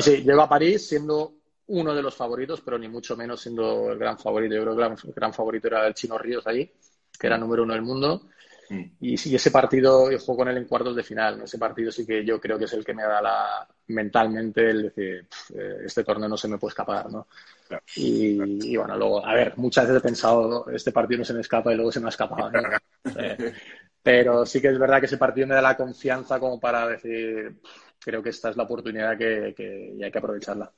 [0.01, 1.35] sí, llego a París siendo
[1.67, 4.55] uno de los favoritos, pero ni mucho menos siendo el gran favorito.
[4.55, 6.71] Yo creo que el gran, favorito era el Chino Ríos ahí,
[7.17, 8.29] que era número uno del mundo.
[8.69, 8.83] Mm.
[9.01, 11.41] Y sí, ese partido, yo juego con él en cuartos de final.
[11.41, 14.83] Ese partido sí que yo creo que es el que me da la mentalmente el
[14.83, 17.27] decir, eh, este torneo no se me puede escapar, ¿no?
[17.95, 21.71] Y, bueno, luego, a ver, muchas veces he pensado, este partido no se me escapa
[21.73, 22.51] y luego se me ha escapado.
[24.03, 27.55] pero sí que es verdad que ese partido me da la confianza como para decir,
[28.03, 30.71] creo que esta es la oportunidad que, que y hay que aprovecharla.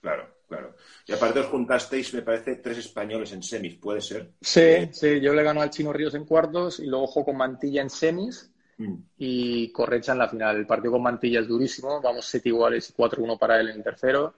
[0.00, 0.74] Claro, claro.
[1.06, 4.32] Y aparte os juntasteis, me parece, tres españoles en semis, ¿puede ser?
[4.40, 7.82] Sí, sí, yo le gano al Chino Ríos en cuartos y luego juego con Mantilla
[7.82, 8.94] en semis mm.
[9.18, 10.56] y Correcha en la final.
[10.56, 13.82] El partido con Mantilla es durísimo, vamos set iguales y 4-1 para él en el
[13.82, 14.34] tercero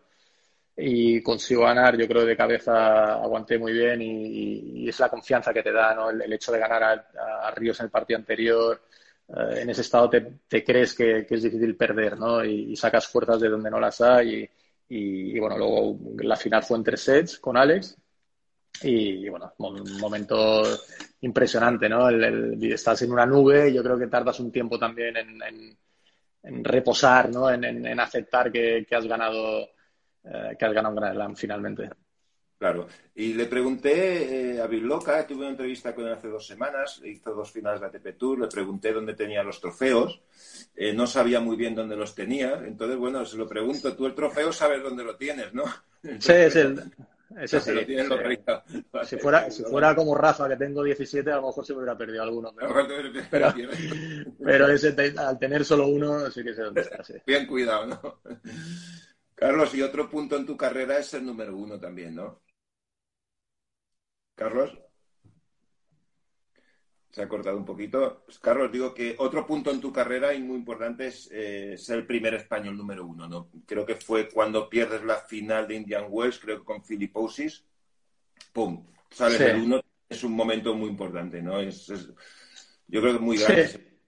[0.80, 5.62] y consigo ganar, yo creo de cabeza aguanté muy bien y, es la confianza que
[5.62, 6.08] te da, ¿no?
[6.08, 8.82] El, hecho de ganar a, Ríos en el partido anterior,
[9.28, 12.44] eh, en ese estado te, crees que, es difícil perder, ¿no?
[12.44, 14.48] Y, sacas fuerzas de donde no las hay
[14.88, 17.96] y, bueno, luego la final fue en tres sets con Alex
[18.82, 20.62] y, bueno, un momento
[21.20, 22.08] impresionante, ¿no?
[22.08, 27.30] El, estás en una nube y yo creo que tardas un tiempo también en, reposar,
[27.30, 27.50] ¿no?
[27.50, 29.68] En, aceptar que has ganado
[30.24, 31.90] eh, que has ganado un Grand Slam finalmente.
[32.58, 32.88] Claro.
[33.14, 37.00] Y le pregunté eh, a Bill Loca, tuve una entrevista con él hace dos semanas,
[37.04, 40.20] hizo dos finales de ATP Tour, le pregunté dónde tenía los trofeos,
[40.74, 44.14] eh, no sabía muy bien dónde los tenía, entonces, bueno, se lo pregunto, tú el
[44.14, 45.64] trofeo sabes dónde lo tienes, ¿no?
[46.18, 46.82] sí, es el,
[47.46, 47.58] sí.
[49.04, 51.96] Si fuera, si fuera como Rafa, que tengo 17, a lo mejor se me hubiera
[51.96, 52.52] perdido alguno.
[52.54, 52.74] Pero,
[54.44, 57.02] pero, ese, al tener solo uno, sí que sé dónde está.
[57.26, 58.20] Bien cuidado, ¿no?
[59.34, 62.40] Carlos, y otro punto en tu carrera es ser número uno también, ¿no?
[64.38, 64.78] Carlos.
[67.10, 68.24] Se ha cortado un poquito.
[68.40, 72.06] Carlos, digo que otro punto en tu carrera y muy importante es eh, ser el
[72.06, 73.50] primer español número uno, ¿no?
[73.66, 77.64] Creo que fue cuando pierdes la final de Indian Wells, creo que con Filiposis.
[78.52, 78.86] ¡Pum!
[79.10, 79.80] Sales del uno.
[80.08, 81.58] Es un momento muy importante, ¿no?
[81.58, 83.98] Es, yo creo que es muy grande.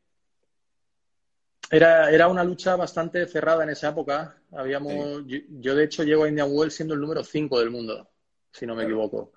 [1.73, 4.41] Era, era una lucha bastante cerrada en esa época.
[4.53, 8.11] Habíamos, yo, de hecho, llego a Indian Wells siendo el número 5 del mundo,
[8.53, 9.33] si no me equivoco.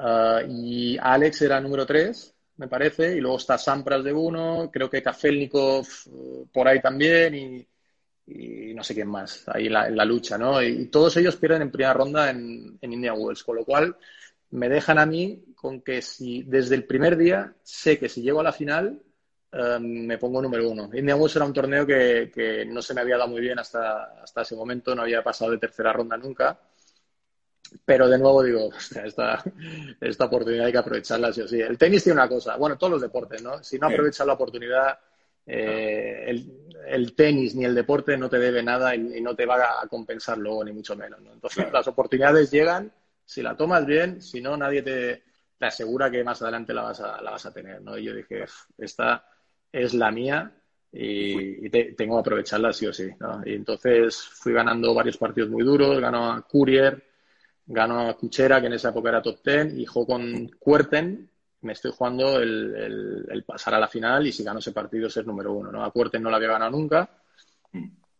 [0.00, 4.88] Ah, y Alex era número 3, me parece, y luego está Sampras de uno, creo
[4.90, 7.66] que Kafelnikov eh, por ahí también, y,
[8.74, 10.62] no sé quién más, ahí en la, lucha, ¿no?
[10.62, 13.96] Y, todos ellos pierden en primera ronda en, Indian Wells, con lo cual
[14.50, 18.40] me dejan a mí con que si desde el primer día sé que si llego
[18.40, 19.00] a la final
[19.50, 20.90] Em, me pongo número uno.
[20.92, 24.42] Indian Wells era un torneo que, no se me había dado muy bien hasta, hasta
[24.42, 26.58] ese momento, no había pasado de tercera ronda nunca.
[27.84, 28.70] Pero de nuevo digo,
[29.04, 29.42] esta,
[30.00, 31.60] esta oportunidad hay que aprovecharla sí o sí.
[31.60, 33.62] El tenis tiene una cosa, bueno, todos los deportes, ¿no?
[33.62, 34.98] Si no aprovechas la oportunidad,
[35.46, 36.44] eh,
[36.86, 40.38] el, tenis ni el deporte no te debe nada y, no te va a compensar
[40.38, 41.20] luego, ni mucho menos.
[41.32, 42.92] Entonces, las oportunidades llegan,
[43.24, 45.22] si la tomas bien, si no, nadie te,
[45.58, 47.98] te asegura que más adelante la vas a, la vas a tener, ¿no?
[47.98, 48.44] Y yo dije,
[48.78, 49.26] esta
[49.72, 50.52] es la mía
[50.92, 53.08] y, tengo que aprovecharla sí o sí.
[53.44, 57.02] Y entonces fui ganando varios partidos muy duros, ganó a Courier,
[57.68, 61.72] ganó a Cuchera, que en esa época era top ten, y juego con Cuerten, me
[61.72, 65.70] estoy jugando el, pasar a la final y si gano ese partido ser número uno.
[65.72, 65.84] ¿no?
[65.84, 67.08] A Cuerten no la había ganado nunca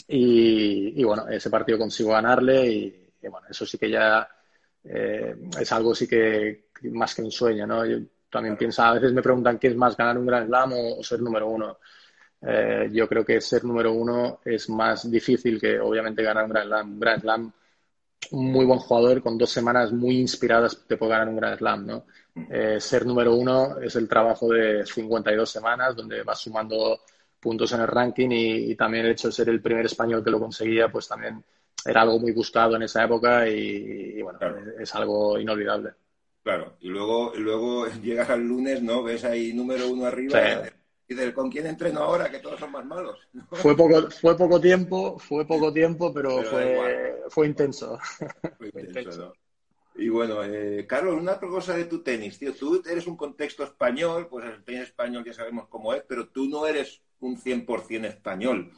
[0.08, 4.26] y, bueno, ese partido consigo ganarle y, bueno, eso sí que ya
[4.84, 7.82] eh, es algo sí que más que un sueño, ¿no?
[8.30, 11.20] también piensa, a veces me preguntan qué es más, ganar un Grand Slam o, ser
[11.20, 11.78] número uno.
[12.40, 16.66] Eh, yo creo que ser número uno es más difícil que obviamente ganar un Grand
[16.66, 16.92] Slam.
[16.92, 17.52] Un Grand Slam,
[18.30, 21.86] un muy buen jugador con dos semanas muy inspiradas te puede ganar un Grand Slam,
[21.86, 22.06] ¿no?
[22.50, 27.00] Eh, ser número uno es el trabajo de 52 semanas donde vas sumando
[27.40, 30.40] puntos en el ranking y, también el hecho de ser el primer español que lo
[30.40, 31.42] conseguía, pues también
[31.84, 34.38] era algo muy buscado en esa época y, bueno,
[34.78, 35.90] es algo inolvidable.
[36.42, 39.02] Claro, y luego, luego llegas al lunes, ¿no?
[39.02, 40.62] Ves ahí número uno arriba
[41.08, 42.30] y dices, ¿con quién entreno ahora?
[42.30, 43.18] Que todos son más malos.
[43.52, 47.98] Fue, poco, fue poco tiempo, fue poco tiempo, pero, fue, fue, intenso.
[48.58, 49.32] Fue intenso,
[49.96, 52.52] Y bueno, eh, Carlos, una cosa de tu tenis, tío.
[52.52, 56.46] Tú eres un contexto español, pues el tenis español ya sabemos cómo es, pero tú
[56.46, 58.70] no eres un 100% español.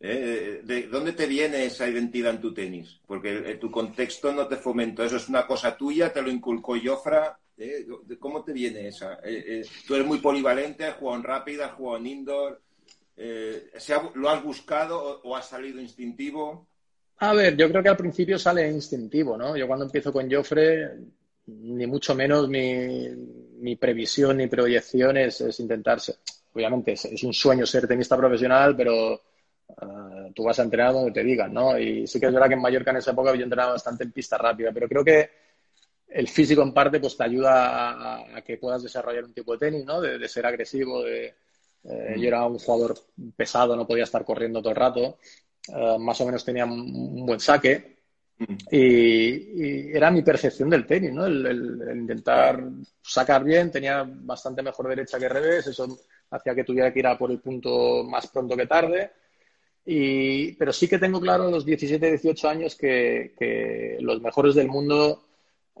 [0.00, 0.62] ¿Eh?
[0.64, 3.00] ¿De dónde te viene esa identidad en tu tenis?
[3.06, 5.04] Porque tu contexto no te fomentó.
[5.04, 7.38] Eso es una cosa tuya, te lo inculcó Jofra.
[7.60, 7.86] ¿Eh?
[8.18, 9.20] ¿Cómo te viene esa?
[9.22, 12.60] Eh, tú eres muy polivalente, has jugado en rápida, has jugado en indoor.
[14.14, 16.66] ¿Lo has buscado o, ha salido instintivo?
[17.18, 19.56] A ver, yo creo que al principio sale instintivo, ¿no?
[19.56, 20.90] Yo cuando empiezo con Joffre,
[21.46, 26.16] ni mucho menos mi, previsión ni proyección es, es intentarse.
[26.54, 29.20] Obviamente es un sueño ser tenista profesional, pero
[29.78, 31.78] Ah, tú vas a entrenar donde te digan, ¿no?
[31.78, 34.12] Y sí que es verdad que en Mallorca en esa época yo entrenado bastante en
[34.12, 35.30] pista rápida, pero creo que
[36.10, 39.84] el físico en parte pues te ayuda a, que puedas desarrollar un tipo de tenis,
[39.84, 40.00] ¿no?
[40.00, 41.34] De, ser agresivo, de,
[41.84, 42.98] eh, yo era un jugador
[43.36, 45.18] pesado, no podía estar corriendo todo el rato,
[45.72, 47.98] ah, más o menos tenía un, buen saque
[48.70, 51.26] y, era mi percepción del tenis, ¿no?
[51.26, 52.62] El, intentar
[53.02, 55.98] sacar bien, tenía bastante mejor derecha que revés, eso
[56.30, 59.10] hacía que tuviera que ir a por el punto más pronto que tarde
[59.84, 64.68] y, pero sí que tengo claro a los 17, 18 años que, los mejores del
[64.68, 65.29] mundo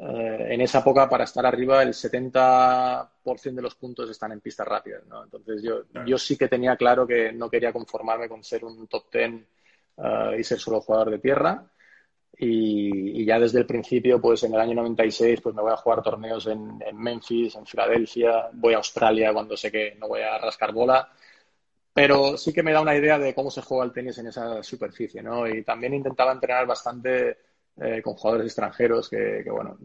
[0.02, 4.66] eh, en esa época para estar arriba el 70% de los puntos están en pistas
[4.66, 5.04] rápidas.
[5.06, 5.24] ¿no?
[5.24, 9.12] Entonces yo, yo sí que tenía claro que no quería conformarme con ser un top
[9.12, 9.30] 10
[9.98, 11.70] eh, y ser solo jugador de tierra.
[12.42, 16.02] Y, ya desde el principio, pues en el año 96, pues me voy a jugar
[16.02, 20.38] torneos en, en Memphis, en Filadelfia, voy a Australia cuando sé que no voy a
[20.38, 21.06] rascar bola
[21.92, 24.62] pero sí que me da una idea de cómo se juega el tenis en esa
[24.62, 25.46] superficie, ¿no?
[25.48, 27.36] Y también intentaba entrenar bastante
[27.80, 29.78] eh, con jugadores extranjeros que, bueno,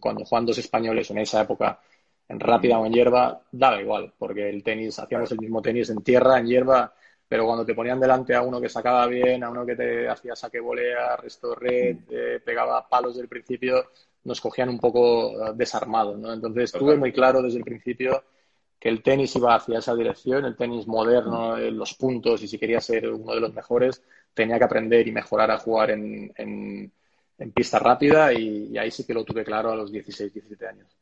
[0.00, 1.80] cuando juegan dos españoles en esa época,
[2.28, 6.02] en rápida o en hierba, daba igual, porque el tenis, hacíamos el mismo tenis en
[6.02, 6.94] tierra, en hierba,
[7.26, 10.34] pero cuando te ponían delante a uno que sacaba bien, a uno que te hacía
[10.34, 13.90] saque volea, resto red, eh, pegaba palos del principio,
[14.24, 16.32] nos cogían un poco eh, desarmados, ¿no?
[16.32, 18.24] Entonces tuve muy claro desde el principio
[18.78, 21.74] que el tenis iba hacia esa dirección, el tenis moderno, mm.
[21.76, 25.50] los puntos, y si quería ser uno de los mejores, tenía que aprender y mejorar
[25.50, 26.90] a jugar en, en
[27.52, 30.96] pista rápida y, ahí sí que lo tuve claro a los 16, 17 años.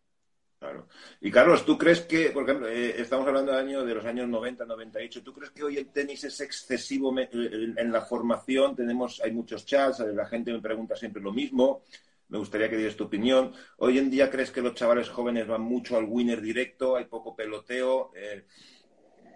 [0.59, 0.89] Claro.
[1.21, 4.29] Y Carlos, ¿tú crees que, por ejemplo, eh, estamos hablando de, año, de los años
[4.29, 8.75] 90, 98, ¿tú crees que hoy el tenis es excesivo en la formación?
[8.75, 11.83] Tenemos, hay muchos chats, la gente me pregunta siempre lo mismo.
[12.29, 13.53] Me gustaría que dieras tu opinión.
[13.79, 17.35] Hoy en día crees que los chavales jóvenes van mucho al winner directo, hay poco
[17.35, 18.11] peloteo.
[18.15, 18.45] Eh,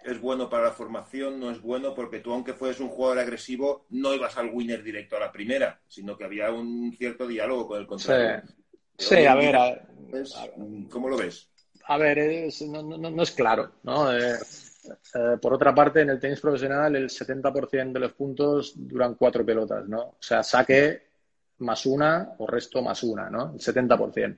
[0.03, 3.85] es bueno para la formación, no es bueno, porque tú, aunque fueses un jugador agresivo,
[3.89, 7.79] no ibas al winner directo a la primera, sino que había un cierto diálogo con
[7.79, 8.43] el contrario.
[8.97, 9.81] Sí, a ver,
[10.89, 11.49] ¿cómo lo ves?
[11.85, 14.13] A ver, no, es claro, ¿no?
[14.15, 14.37] Eh,
[15.15, 19.45] eh, por otra parte, en el tenis profesional, el 70% de los puntos duran cuatro
[19.45, 20.01] pelotas, ¿no?
[20.01, 21.13] O sea, saque
[21.59, 23.53] más una o resto más una, ¿no?
[23.53, 24.37] El 70%.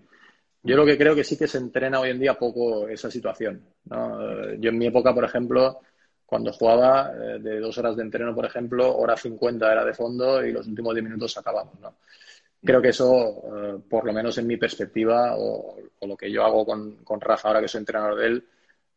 [0.66, 3.64] Yo lo que creo que sí que se entrena hoy en día poco esa situación.
[3.86, 4.56] ¿no?
[4.56, 5.80] Yo en mi época, por ejemplo,
[6.26, 10.44] cuando jugaba eh, de dos horas de entreno, por ejemplo, hora 50 era de fondo
[10.44, 11.80] y los últimos 10 minutos acabamos.
[11.80, 11.98] ¿no?
[12.64, 16.66] Creo que eso, eh, por lo menos en mi perspectiva o, lo que yo hago
[16.66, 18.48] con, con, Rafa ahora que soy entrenador de él,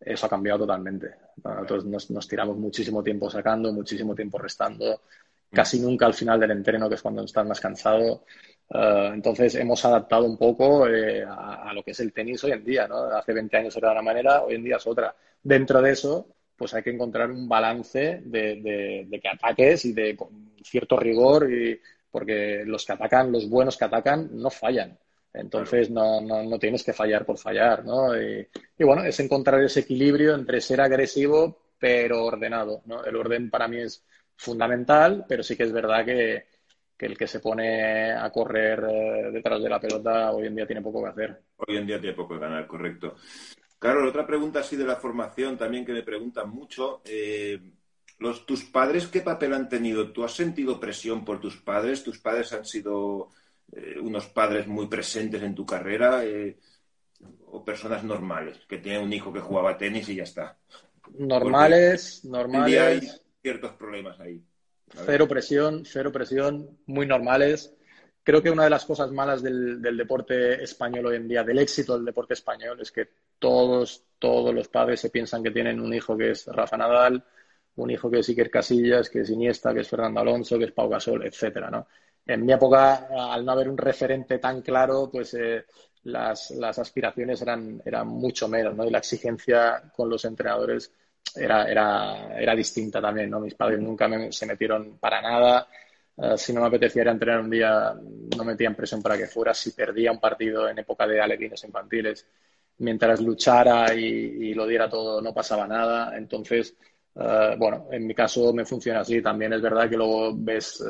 [0.00, 1.16] eso ha cambiado totalmente.
[1.44, 5.02] Nosotros nos, nos, tiramos muchísimo tiempo sacando, muchísimo tiempo restando,
[5.50, 8.24] casi nunca al final del entreno, que es cuando estás más cansado.
[8.70, 12.64] Eh, entonces hemos adaptado un poco eh, a, lo que es el tenis hoy en
[12.64, 13.04] día, ¿no?
[13.04, 15.14] Hace 20 años era de una manera, hoy en día es otra.
[15.42, 16.26] Dentro de eso,
[16.56, 20.16] pues hay que encontrar un balance de, que ataques y de
[20.62, 24.98] cierto rigor, y, porque los que atacan, los buenos que atacan, no fallan.
[25.32, 28.20] Entonces no, no, tienes que fallar por fallar, ¿no?
[28.20, 28.46] Y,
[28.78, 33.04] y, bueno, es encontrar ese equilibrio entre ser agresivo pero ordenado, ¿no?
[33.04, 34.04] El orden para mí es
[34.36, 36.44] fundamental, pero sí que es verdad que,
[36.98, 40.66] que el que se pone a correr eh, detrás de la pelota hoy en día
[40.66, 41.42] tiene poco que hacer.
[41.58, 43.14] Hoy en día tiene poco que ganar, correcto.
[43.78, 47.00] Claro, otra pregunta así de la formación también que me preguntan mucho.
[47.04, 47.60] Eh,
[48.18, 50.10] los, ¿Tus padres qué papel han tenido?
[50.10, 52.02] ¿Tú has sentido presión por tus padres?
[52.02, 53.28] ¿Tus padres han sido
[53.70, 56.24] eh, unos padres muy presentes en tu carrera?
[57.46, 60.58] ¿O personas normales, que tienen un hijo que jugaba tenis y ya está?
[61.16, 62.80] Normales, normales.
[62.80, 63.08] Hay
[63.40, 64.42] ciertos problemas ahí.
[64.94, 67.74] Cero presión, cero presión, muy normales.
[68.22, 71.94] Creo que una de las cosas malas del, deporte español hoy en día, del éxito
[71.94, 76.16] del deporte español, es que todos, todos los padres se piensan que tienen un hijo
[76.16, 77.24] que es Rafa Nadal,
[77.76, 80.72] un hijo que es Iker Casillas, que es Iniesta, que es Fernando Alonso, que es
[80.72, 81.86] Pau Gasol, etcétera, ¿no?
[82.26, 85.64] En mi época, al no haber un referente tan claro, pues eh,
[86.02, 88.84] las, las, aspiraciones eran, eran mucho menos, ¿no?
[88.84, 90.92] Y la exigencia con los entrenadores
[91.36, 93.40] era, era, era distinta también, ¿no?
[93.40, 95.68] Mis padres nunca se metieron para nada.
[96.16, 97.94] Eh, si no me apetecía ir entrenar un día,
[98.36, 99.54] no metían presión para que fuera.
[99.54, 102.26] Si perdía un partido en época de alevines infantiles,
[102.78, 106.16] mientras luchara y, lo diera todo, no pasaba nada.
[106.16, 106.74] Entonces,
[107.14, 109.22] eh, bueno, en mi caso me funciona así.
[109.22, 110.82] También es verdad que luego ves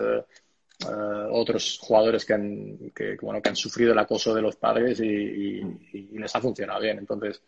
[0.80, 5.00] eh, otros jugadores que han, que, bueno, que han sufrido el acoso de los padres
[5.00, 5.60] y,
[6.12, 6.98] les ha funcionado bien.
[6.98, 7.42] Entonces,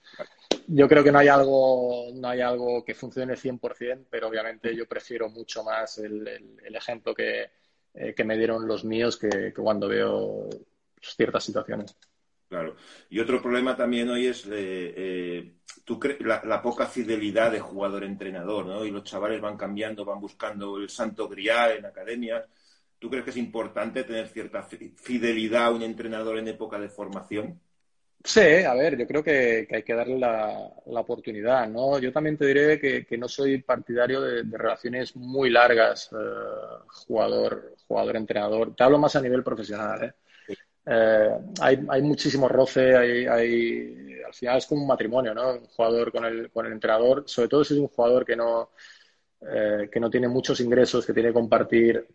[0.66, 4.86] yo creo que no hay algo, no hay algo que funcione 100%, pero obviamente yo
[4.86, 6.26] prefiero mucho más el,
[6.74, 7.50] ejemplo que,
[7.94, 10.48] eh, que, me dieron los míos que, cuando veo
[11.00, 11.96] ciertas situaciones.
[12.48, 12.74] Claro.
[13.08, 15.52] Y otro problema también hoy es eh, eh,
[16.20, 18.84] la, poca fidelidad de jugador-entrenador, ¿no?
[18.84, 22.48] Y los chavales van cambiando, van buscando el santo grial en academias.
[23.00, 27.58] ¿Tú crees que es importante tener cierta fidelidad a un entrenador en época de formación?
[28.22, 31.98] Sí, a ver, yo creo que, hay que darle la, oportunidad, ¿no?
[31.98, 36.16] Yo también te diré que, no soy partidario de, relaciones muy largas, eh,
[37.06, 38.76] jugador, jugador-entrenador.
[38.76, 40.54] Te hablo más a nivel profesional, ¿eh?
[40.86, 41.30] eh
[41.62, 45.54] hay, hay, muchísimo roce, hay, hay, al final es como un matrimonio, ¿no?
[45.54, 48.70] Un jugador con el, con el entrenador, sobre todo si es un jugador que no,
[49.42, 52.06] eh, que no tiene muchos ingresos, que tiene que compartir,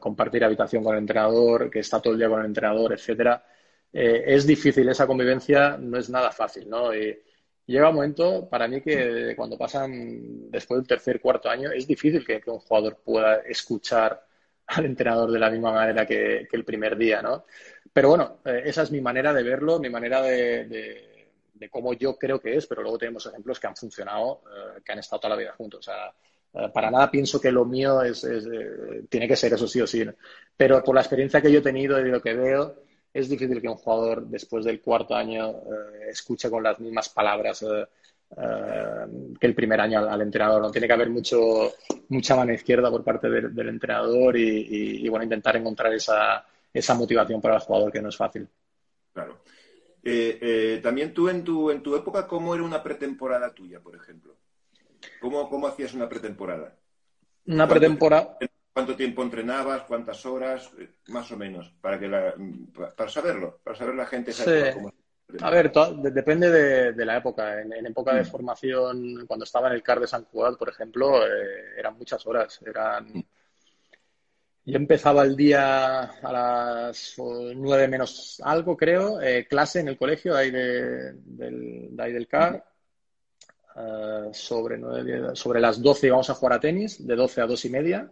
[0.00, 3.42] compartir habitación con el entrenador, que está todo el día con el entrenador, etcétera
[3.98, 6.94] eh, es difícil, esa convivencia no es nada fácil, ¿no?
[6.94, 7.18] Y
[7.64, 12.22] llega un momento, para mí, que cuando pasan después del tercer, cuarto año, es difícil
[12.22, 14.22] que, un jugador pueda escuchar
[14.66, 17.46] al entrenador de la misma manera que, el primer día, ¿no?
[17.90, 21.30] Pero bueno, eh, esa es mi manera de verlo, mi manera de,
[21.70, 24.98] cómo yo creo que es, pero luego tenemos ejemplos que han funcionado, eh, que han
[24.98, 25.80] estado toda la vida juntos.
[25.80, 26.12] O sea,
[26.72, 28.26] para nada pienso que lo mío es,
[29.08, 30.04] tiene que ser eso sí o sí.
[30.56, 32.76] Pero por la experiencia que yo he tenido y de lo que veo,
[33.16, 37.62] es difícil que un jugador después del cuarto año eh, escuche con las mismas palabras
[37.62, 37.86] eh,
[38.36, 39.06] eh,
[39.40, 40.70] que el primer año al, entrenador.
[40.70, 41.72] Tiene que haber mucho,
[42.08, 46.44] mucha mano izquierda por parte del, entrenador y, bueno, intentar encontrar esa,
[46.74, 48.46] esa motivación para el jugador que no es fácil.
[49.14, 49.38] Claro.
[50.82, 54.36] también tú en tu, en tu época, ¿cómo era una pretemporada tuya, por ejemplo?
[55.20, 56.76] ¿Cómo, cómo hacías una pretemporada?
[57.46, 58.38] Una pretemporada.
[58.72, 62.08] cuánto tiempo entrenabas, cuántas horas, eh, más o menos, para que
[62.96, 64.32] para saberlo, para saber la gente
[64.74, 64.92] cómo
[65.40, 65.72] a ver,
[66.12, 67.60] depende de, la época.
[67.60, 68.26] En, época de mm.
[68.26, 72.60] formación, cuando estaba en el CAR de San Juan, por ejemplo, eh, eran muchas horas.
[72.64, 73.08] Eran...
[73.12, 73.24] Mm.
[74.68, 77.14] Yo empezaba el día a las
[77.54, 82.64] nueve menos algo, creo, eh, clase en el colegio ahí, del, ahí del CAR.
[83.78, 84.80] Eh, sobre,
[85.34, 88.10] sobre las doce íbamos a jugar a tenis, de doce a dos y media.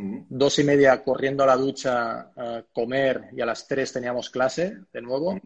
[0.00, 4.76] Dos y media corriendo a la ducha, a comer y a las tres teníamos clase
[4.92, 5.40] de nuevo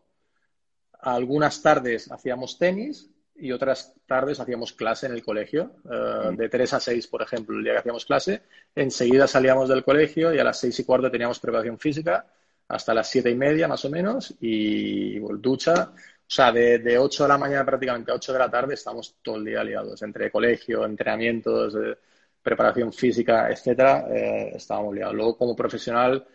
[1.03, 6.75] algunas tardes hacíamos tenis y otras tardes hacíamos clase en el colegio, eh, de 3
[6.75, 8.43] a 6, por ejemplo, el día que hacíamos clase.
[8.75, 12.27] Enseguida salíamos del colegio y a las 6 y cuarto teníamos preparación física
[12.69, 15.93] hasta las 7 y media más o menos y ducha.
[16.33, 19.17] O sea, de, de 8 de la mañana prácticamente a 8 de la tarde estamos
[19.23, 21.95] todo el día liados, entre colegio, entrenamientos, eh,
[22.43, 25.15] preparación física, etcétera, eh, estábamos liados.
[25.15, 26.27] Luego, como profesional,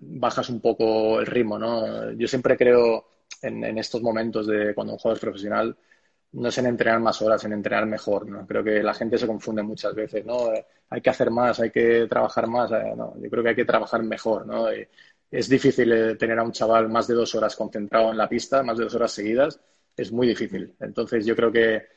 [0.00, 2.10] bajas un poco el ritmo, ¿no?
[2.12, 3.06] Yo siempre creo
[3.42, 5.76] en, estos momentos de cuando un jugador es profesional
[6.32, 8.46] no es en entrenar más horas, en entrenar mejor, ¿no?
[8.46, 10.52] Creo que la gente se confunde muchas veces, ¿no?
[10.52, 13.54] Eh, hay que hacer más, hay que trabajar más, eh, no, yo creo que hay
[13.54, 14.66] que trabajar mejor, ¿no?
[15.38, 18.62] Es difícil eh, tener a un chaval más de dos horas concentrado en la pista,
[18.62, 19.60] más de dos horas seguidas,
[19.96, 20.74] es muy difícil.
[20.80, 21.94] Entonces yo creo que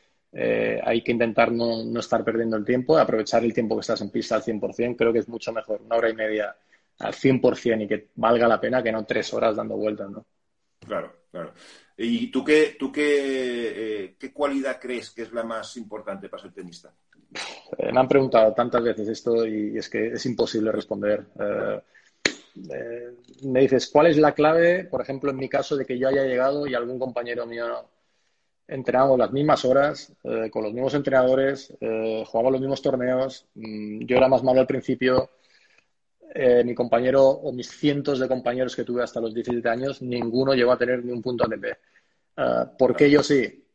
[0.83, 4.11] hay que intentar no, no, estar perdiendo el tiempo, aprovechar el tiempo que estás en
[4.11, 6.55] pista al 100%, creo que es mucho mejor, una hora y media
[6.99, 10.25] al 100% y que valga la pena que no tres horas dando vueltas, ¿no?
[10.85, 11.53] Claro, claro.
[11.97, 16.43] ¿Y tú qué, tú qué, eh, qué cualidad crees que es la más importante para
[16.43, 16.93] ser tenista?
[17.77, 21.25] Eh, me han preguntado tantas veces esto y es que es imposible responder.
[21.39, 21.81] Eh,
[23.43, 26.24] me dices, ¿cuál es la clave, por ejemplo, en mi caso, de que yo haya
[26.24, 27.66] llegado y algún compañero mío
[28.68, 30.14] entrenamos las mismas horas,
[30.51, 35.30] con los mismos entrenadores, jugamos los mismos torneos, mm, yo era más malo al principio,
[36.34, 40.53] eh, mi compañero o mis cientos de compañeros que tuve hasta los 17 años, ninguno
[40.53, 41.66] llegó a tener ni un punto ATP.
[42.78, 43.66] ¿Por qué yo sí?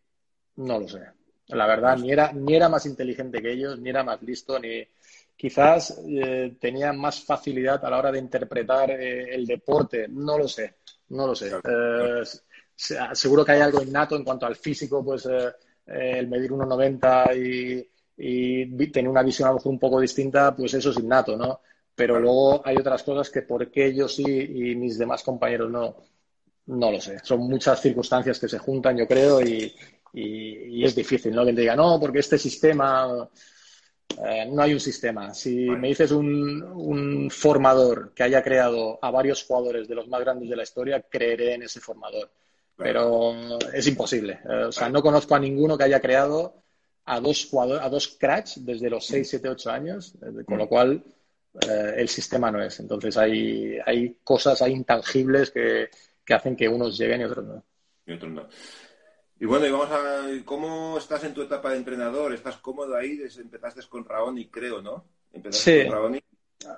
[0.56, 1.00] No lo sé.
[1.48, 4.86] La verdad, ni era, ni era más inteligente que ellos, ni era más listo, ni
[5.36, 10.06] quizás eh, tenía más facilidad a la hora de interpretar eh, el deporte.
[10.08, 10.76] No lo sé,
[11.08, 11.50] no lo sé.
[13.12, 15.28] seguro que hay algo innato en cuanto al físico, pues
[15.86, 20.74] el medir 1,90 y, y tener una visión a lo mejor un poco distinta, pues
[20.74, 21.60] eso es innato, ¿no?
[21.94, 25.96] Pero luego hay otras cosas que por qué yo sí y mis demás compañeros no,
[26.66, 27.18] no lo sé.
[27.22, 29.74] Son muchas circunstancias que se juntan, yo creo, y,
[30.14, 31.44] es difícil, ¿no?
[31.44, 33.28] Que te diga, no, porque este sistema,
[34.24, 35.32] eh, no hay un sistema.
[35.34, 40.48] Si me dices un, formador que haya creado a varios jugadores de los más grandes
[40.48, 42.30] de la historia, creeré en ese formador.
[42.76, 44.40] Pero es imposible.
[44.48, 46.62] Eh, o sea, no conozco a ninguno que haya creado
[47.04, 50.68] a dos jugadores, a dos cracks desde los 6, 7, 8 años, eh, con lo
[50.68, 51.02] cual
[51.68, 52.80] eh, el sistema no es.
[52.80, 55.90] Entonces hay, hay cosas, hay intangibles que,
[56.32, 57.64] hacen que unos lleguen y otros no.
[58.06, 58.48] Y otros no.
[59.42, 60.22] Y bueno, y vamos a.
[60.44, 62.32] ¿Cómo estás en tu etapa de entrenador?
[62.32, 63.20] ¿Estás cómodo ahí?
[63.36, 65.04] Empezaste con Raoni, creo, ¿no?
[65.32, 66.20] Empezaste con Raoni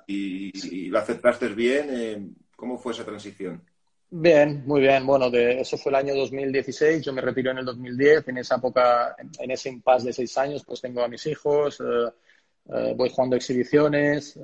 [0.07, 1.87] y, lo aceptaste bien.
[1.91, 3.63] Eh, ¿Cómo fue esa transición?
[4.09, 5.05] Bien, muy bien.
[5.05, 7.05] Bueno, de, eso fue el año 2016.
[7.05, 8.29] Yo me retiré en el 2010.
[8.29, 11.79] En esa época, en ese impasse de seis años, pues tengo a mis hijos.
[11.81, 12.11] Eh,
[12.73, 14.41] eh, voy jugando exhibiciones, eh,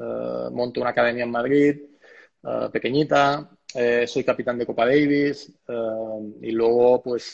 [0.51, 1.75] monto una academia en Madrid,
[3.75, 5.51] eh, soy capitán de Copa Davis
[6.41, 7.33] y luego pues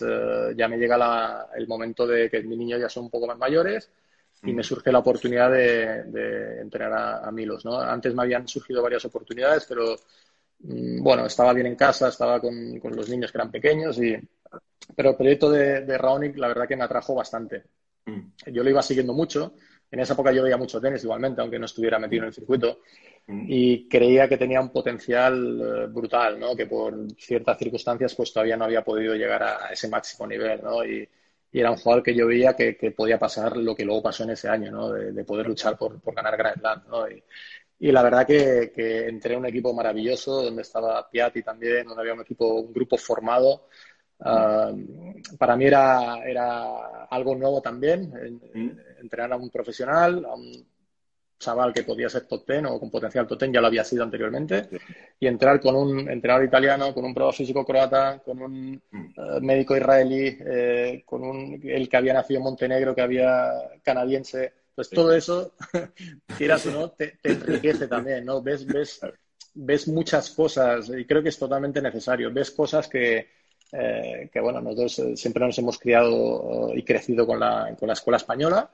[0.56, 3.90] ya me llega el momento de que mis niños ya son un poco más mayores
[4.44, 7.66] y me surge la oportunidad de, entrenar a, Milos.
[7.66, 7.80] ¿no?
[7.80, 9.96] Antes me habían surgido varias oportunidades, pero
[10.60, 14.16] mm, bueno, estaba bien en casa, estaba con, los niños que eran pequeños, y,
[14.96, 17.64] pero el proyecto de, de Raonic la verdad que me atrajo bastante.
[18.06, 18.52] Mm.
[18.52, 19.54] Yo lo iba siguiendo mucho
[19.90, 22.80] en esa época yo veía mucho tenis igualmente, aunque no estuviera metido en el circuito,
[23.28, 23.46] mm.
[23.48, 26.56] y creía que tenía un potencial eh, brutal, ¿no?
[26.56, 30.86] Que por ciertas circunstancias pues todavía no había podido llegar a, ese máximo nivel, ¿no?
[30.86, 31.08] Y,
[31.50, 34.48] era un jugador que yo veía que, podía pasar lo que luego pasó en ese
[34.48, 34.92] año, ¿no?
[34.92, 37.10] De, poder luchar por, ganar Grand Slam, ¿no?
[37.10, 42.14] Y, la verdad que, entré en un equipo maravilloso donde estaba Piatti también, donde había
[42.14, 43.64] un equipo, un grupo formado
[44.20, 44.72] Ah,
[45.38, 48.12] para mí era, era algo nuevo también,
[48.54, 48.70] mm.
[49.00, 50.66] Entrenar a un profesional, a un
[51.40, 54.04] chaval que podía ser top ten o con potencial top ten, ya lo había sido
[54.04, 54.70] anteriormente,
[55.20, 59.76] y entrar con un entrenador italiano, con un pro físico croata, con un eh, médico
[59.78, 63.52] israelí, eh, con un, el que había nacido en Montenegro, que había
[63.84, 64.54] canadiense.
[64.74, 65.54] Pues todo eso,
[66.38, 68.44] quieras o no, te, te, enriquece también, ¿no?
[68.44, 69.00] Ves, ves,
[69.56, 72.32] ves muchas cosas y creo que es totalmente necesario.
[72.32, 73.28] Ves cosas que,
[73.72, 77.94] eh, que bueno, nosotros eh, siempre nos hemos criado y crecido con la, con la
[77.94, 78.70] escuela española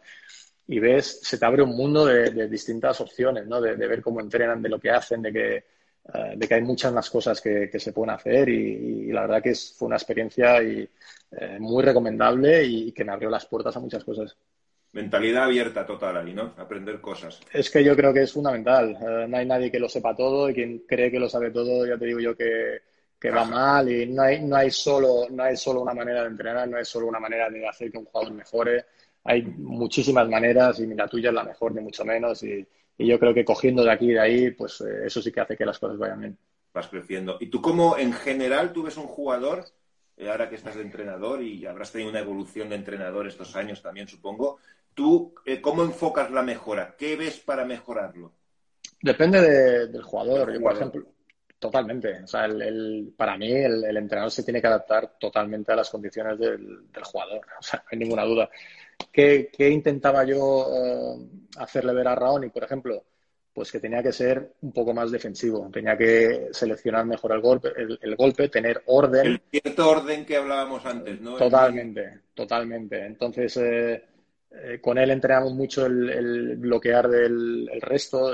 [0.67, 3.59] y ves, se te abre un mundo de, distintas opciones, ¿no?
[3.59, 6.93] De, ver cómo entrenan, de lo que hacen, de que, eh, de que hay muchas
[6.93, 10.87] más cosas que, se pueden hacer y, la verdad que es, fue una experiencia y,
[11.31, 14.37] eh, muy recomendable y que me abrió las puertas a muchas cosas.
[14.93, 16.53] Mentalidad abierta total ahí, ¿no?
[16.55, 17.41] Aprender cosas.
[17.51, 18.91] Es que yo creo que es fundamental.
[18.91, 21.85] Eh, no hay nadie que lo sepa todo y quien cree que lo sabe todo,
[21.85, 22.81] ya te digo yo que,
[23.29, 26.67] va mal y no hay, no, hay solo, no hay solo una manera de entrenar,
[26.67, 28.85] no hay solo una manera de hacer que un jugador mejore.
[29.23, 32.43] Hay muchísimas maneras y la tuya es la mejor, ni mucho menos.
[32.43, 32.65] Y,
[32.97, 35.57] yo creo que cogiendo de aquí y de ahí, pues eh, eso sí que hace
[35.57, 36.37] que las cosas vayan bien.
[36.73, 37.37] Vas creciendo.
[37.39, 39.65] ¿Y tú cómo en general tú ves un jugador,
[40.15, 43.81] eh, ahora que estás de entrenador y habrás tenido una evolución de entrenador estos años
[43.81, 44.59] también, supongo,
[44.93, 46.95] ¿Tú eh, cómo enfocas la mejora?
[46.97, 48.31] ¿Qué ves para mejorarlo?
[49.01, 49.41] Depende
[49.87, 50.61] del jugador.
[50.61, 51.05] por ejemplo,
[51.63, 52.23] totalmente.
[52.23, 56.37] O sea, el, para mí el, entrenador se tiene que adaptar totalmente a las condiciones
[56.37, 57.41] del, jugador.
[57.57, 58.49] O sea, no hay ninguna duda.
[59.11, 61.15] ¿Qué, intentaba yo eh,
[61.57, 63.05] hacerle ver a Raoni, por ejemplo?
[63.53, 67.69] Pues que tenía que ser un poco más defensivo, tenía que seleccionar mejor el golpe,
[67.77, 69.25] el, golpe tener orden.
[69.27, 71.37] El cierto orden que hablábamos antes, ¿no?
[71.37, 73.05] Totalmente, totalmente.
[73.05, 74.03] Entonces, eh,
[74.51, 78.33] eh, con él entrenamos mucho el, bloquear del resto.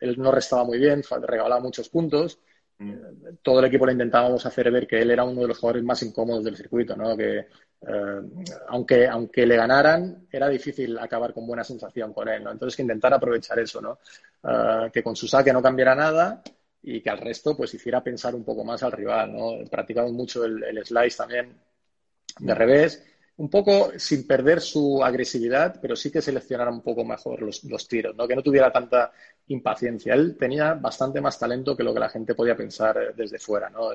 [0.00, 2.40] Él no restaba muy bien, regalaba muchos puntos.
[2.78, 2.94] Mm.
[3.42, 6.02] Todo el equipo le intentábamos hacer ver que él era uno de los jugadores más
[6.02, 7.16] incómodos del circuito, ¿no?
[7.16, 8.20] Que eh,
[8.68, 12.50] aunque, aunque le ganaran, era difícil acabar con buena sensación con él, ¿no?
[12.50, 13.98] Entonces que intentar aprovechar eso, ¿no?
[14.42, 16.42] Eh, que con su saque no cambiara nada
[16.82, 19.58] y que al resto pues hiciera pensar un poco más al rival, ¿no?
[19.70, 21.54] Practicamos mucho el, el slice también
[22.38, 23.04] de revés
[23.40, 28.14] un poco sin perder su agresividad, pero sí que seleccionara un poco mejor los, tiros,
[28.14, 28.28] ¿no?
[28.28, 29.12] que no tuviera tanta
[29.48, 30.12] impaciencia.
[30.12, 33.70] Él tenía bastante más talento que lo que la gente podía pensar eh, desde fuera.
[33.70, 33.92] ¿no?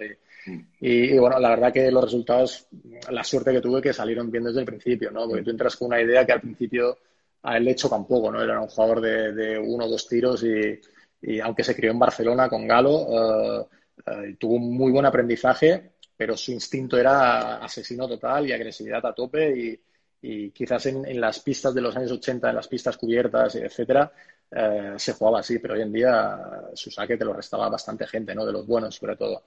[0.81, 2.67] Y, bueno, la verdad que los resultados,
[3.11, 5.27] la suerte que tuve que salieron bien desde el principio, ¿no?
[5.27, 6.97] porque tú entras con una idea que al principio
[7.43, 8.41] a él le choca poco, ¿no?
[8.41, 12.67] era un jugador de, uno o dos tiros y, aunque se crió en Barcelona con
[12.67, 13.65] Galo, eh,
[14.07, 19.13] eh, tuvo un muy buen aprendizaje pero su instinto era asesino total y agresividad a
[19.13, 19.80] tope
[20.22, 24.11] y, quizás en, las pistas de los años 80, en las pistas cubiertas, etcétera,
[24.49, 26.39] eh, se jugaba así, pero hoy en día
[26.74, 28.43] su saque te lo restaba bastante gente, ¿no?
[28.43, 29.43] De los buenos, sobre todo.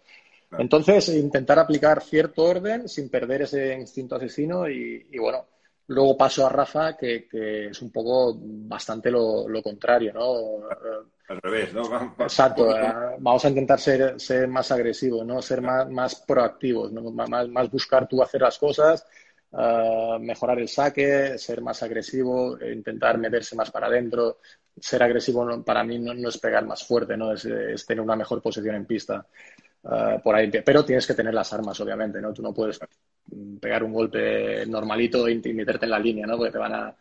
[0.56, 5.46] Entonces, intentar aplicar cierto orden sin perder ese instinto asesino y, bueno,
[5.88, 7.28] luego paso a Rafa, que,
[7.70, 10.68] es un poco bastante lo, lo contrario, ¿no?
[11.28, 11.82] Al revés, ¿no?
[12.18, 15.42] Exacto, eh, vamos a intentar ser, ser más agresivos, ¿no?
[15.42, 19.04] Ser más, más proactivos, más, más buscar tú hacer las cosas,
[19.50, 24.38] eh, mejorar el saque, ser más agresivo, intentar meterse más para adentro.
[24.78, 27.32] Ser agresivo para mí no, es pegar más fuerte, ¿no?
[27.32, 27.42] Es,
[27.86, 29.26] tener una mejor posición en pista.
[29.84, 32.32] Eh, por ahí, pero tienes que tener las armas, obviamente, ¿no?
[32.32, 32.80] Tú no puedes
[33.60, 36.36] pegar un golpe normalito y meterte en la línea, ¿no?
[36.36, 36.96] Porque te van a,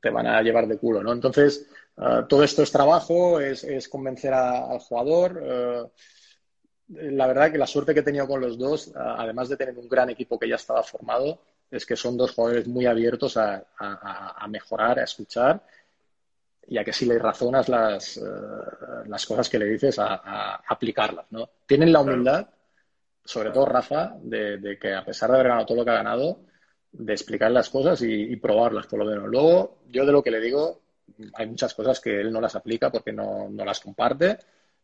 [0.00, 1.12] te van a llevar de culo, ¿no?
[1.12, 1.66] Entonces,
[1.96, 5.40] eh, todo esto es trabajo, es, convencer al jugador.
[5.42, 5.84] Eh,
[6.88, 9.88] la verdad que la suerte que he tenido con los dos, además de tener un
[9.88, 11.38] gran equipo que ya estaba formado,
[11.70, 13.62] es que son dos jugadores muy abiertos a,
[14.48, 15.62] mejorar, a escuchar
[16.68, 18.20] y a que si le razonas las, eh,
[19.06, 21.26] las cosas que le dices, a, aplicarlas.
[21.30, 21.50] ¿no?
[21.66, 22.46] Tienen la humildad,
[23.24, 26.40] sobre todo Rafa, de, que a pesar de haber ganado todo lo que ha ganado,
[26.92, 29.28] de explicar las cosas y, y probarlas por lo menos.
[29.28, 30.80] Luego, yo de lo que le digo,
[31.34, 34.38] hay muchas cosas que él no las aplica porque no, las comparte,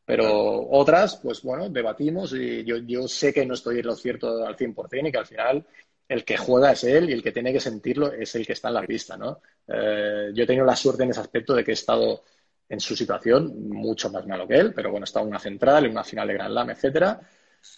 [0.05, 4.47] pero otras, pues bueno, debatimos y yo, yo sé que no estoy en lo cierto
[4.47, 5.67] al 100% y que al final
[6.09, 8.69] el que juega es él y el que tiene que sentirlo es el que está
[8.69, 9.41] en la pista, ¿no?
[9.67, 12.23] Eh, yo he tenido la suerte en ese aspecto de que he estado
[12.69, 15.85] en su situación mucho más malo que él, pero bueno, he estado en una central,
[15.85, 17.21] en una final de Grand Slam, etcétera,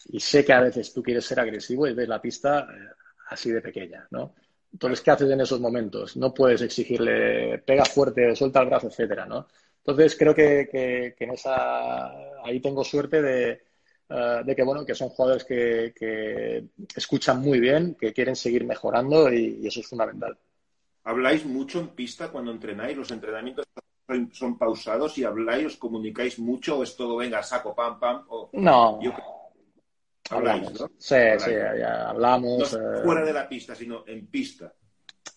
[0.08, 2.88] y sé que a veces tú quieres ser agresivo y ves la pista eh,
[3.28, 4.34] así de pequeña, ¿no?
[4.72, 6.16] Entonces, ¿qué haces en esos momentos?
[6.16, 9.46] No puedes exigirle pega fuerte, suelta el brazo, etcétera, ¿no?
[9.78, 12.08] Entonces, creo que, en esa
[12.44, 13.62] ahí tengo suerte de,
[14.08, 19.66] eh, que bueno, que son jugadores que, escuchan muy bien, que quieren seguir mejorando y,
[19.66, 20.36] eso es fundamental.
[21.04, 22.96] ¿Habláis mucho en pista cuando entrenáis?
[22.96, 23.66] ¿Los entrenamientos
[24.32, 28.24] son, pausados y habláis, os comunicáis mucho o es todo venga, saco, pam, pam?
[28.52, 29.00] no.
[30.28, 30.90] Hablamos, ¿no?
[30.98, 32.72] Sí, sí, ya hablamos.
[32.72, 34.72] No fuera de la pista, sino en pista.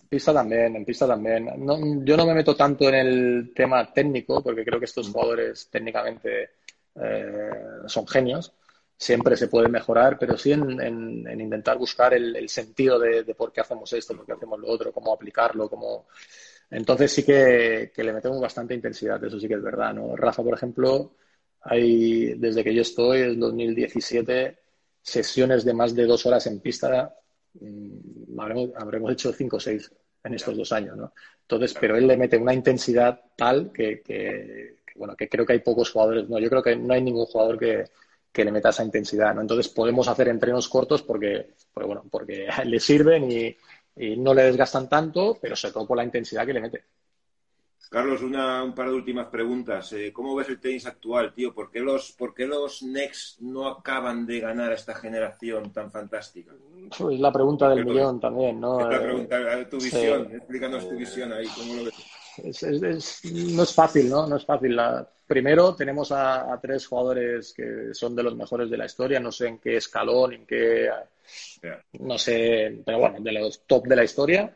[0.09, 1.47] Pista también, en pista también.
[2.03, 6.49] yo no me meto tanto en el tema técnico, porque creo que estos jugadores técnicamente
[6.95, 7.51] eh,
[7.85, 8.51] son genios.
[9.01, 13.93] Siempre se puede mejorar, pero sí en, intentar buscar el, sentido de, por qué hacemos
[13.93, 16.07] esto, por qué hacemos lo otro, cómo aplicarlo, cómo.
[16.69, 19.93] Entonces sí que, que le metemos bastante intensidad, eso sí que es verdad.
[19.93, 20.17] ¿no?
[20.17, 21.15] Rafa, por ejemplo,
[21.61, 24.59] hay, desde que yo estoy, en 2017,
[25.01, 27.15] sesiones de más de dos horas en pista,
[27.53, 29.89] mm, habremos, hecho cinco o seis.
[30.21, 31.13] en estos dos años, ¿no?
[31.43, 35.89] Entonces, pero él le mete una intensidad tal que, bueno, que creo que hay pocos
[35.91, 37.85] jugadores, no, yo creo que no hay ningún jugador que,
[38.33, 39.41] le meta esa intensidad, ¿no?
[39.41, 43.55] Entonces podemos hacer entrenos cortos porque, bueno, porque le sirven y,
[43.95, 46.85] y no le desgastan tanto, pero sobre todo por la intensidad que le mete.
[47.89, 49.91] Carlos, una, un par de últimas preguntas.
[49.93, 51.55] Eh, ¿Cómo ves el tenis actual, tío?
[51.55, 55.91] ¿Por qué los, por qué los Next no acaban de ganar a esta generación tan
[55.91, 56.53] fantástica?
[56.91, 58.79] Es la pregunta del millón también, ¿no?
[58.81, 63.23] Es la pregunta, tu visión, explícanos tu visión ahí, ¿cómo lo ves?
[63.53, 64.27] no es fácil, ¿no?
[64.27, 64.79] No es fácil.
[65.29, 69.47] Primero tenemos a, tres jugadores que son de los mejores de la historia, no sé
[69.47, 70.89] en qué escalón, en qué...
[71.99, 74.55] No sé, pero bueno, de los top de la historia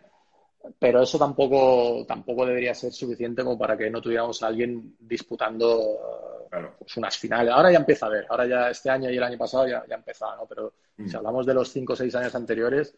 [0.79, 6.47] pero eso tampoco, tampoco debería ser suficiente como para que no tuviéramos a alguien disputando
[6.79, 7.51] pues, unas finales.
[7.53, 9.95] Ahora ya empieza a ver, ahora ya este año y el año pasado ya, ya
[9.95, 10.45] empezaba, ¿no?
[10.45, 11.07] Pero mm.
[11.07, 12.95] si hablamos de los cinco o seis años anteriores,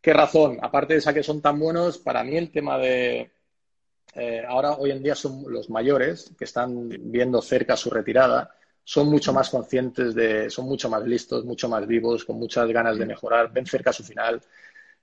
[0.00, 0.58] ¿qué razón?
[0.60, 3.30] Aparte de esa que son tan buenos, para mí el tema de...
[4.14, 8.50] Eh, ahora, hoy en día, son los mayores que están viendo cerca su retirada,
[8.84, 12.98] son mucho más conscientes de, son mucho más listos, mucho más vivos, con muchas ganas
[12.98, 14.40] de mejorar, ven cerca su final.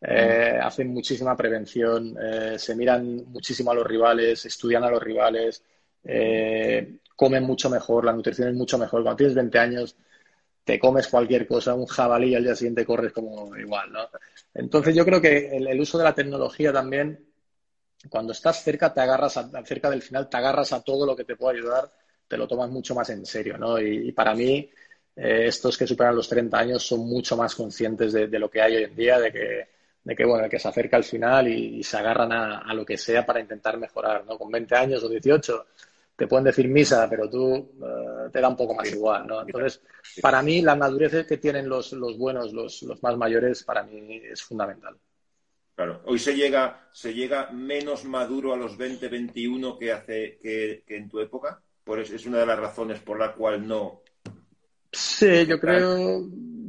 [0.01, 5.63] Eh, hacen muchísima prevención, eh, se miran muchísimo a los rivales, estudian a los rivales,
[6.03, 9.01] eh, comen mucho mejor, la nutrición es mucho mejor.
[9.01, 9.95] Cuando tienes 20 años,
[10.63, 14.09] te comes cualquier cosa, un jabalí y al día siguiente corres como igual, ¿no?
[14.53, 17.25] Entonces yo creo que el, uso de la tecnología también,
[18.09, 21.35] cuando estás cerca, te agarras cerca del final, te agarras a todo lo que te
[21.35, 21.91] puede ayudar,
[22.27, 23.79] te lo tomas mucho más en serio, ¿no?
[23.79, 24.69] Y, para mí,
[25.15, 28.83] estos que superan los 30 años son mucho más conscientes de, lo que hay hoy
[28.83, 29.75] en día, de que
[30.05, 33.25] de que, bueno, que se acerca al final y, se agarran a, lo que sea
[33.25, 34.37] para intentar mejorar, ¿no?
[34.37, 35.65] Con 20 años o 18
[36.15, 39.41] te pueden decir misa, pero tú eh, te da un poco más igual, ¿no?
[39.41, 39.81] Entonces,
[40.21, 44.21] para mí, la madurez que tienen los, los buenos, los, los, más mayores, para mí
[44.23, 44.95] es fundamental.
[45.75, 50.83] Claro, hoy se llega, se llega menos maduro a los 20, 21 que hace que,
[50.87, 51.61] en tu época.
[51.83, 54.01] Por eso es una de las razones por la cual no.
[54.89, 56.23] Sí, yo creo,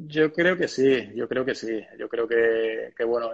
[0.09, 1.81] yo creo que sí, yo creo que sí.
[1.97, 3.31] Yo creo que, bueno,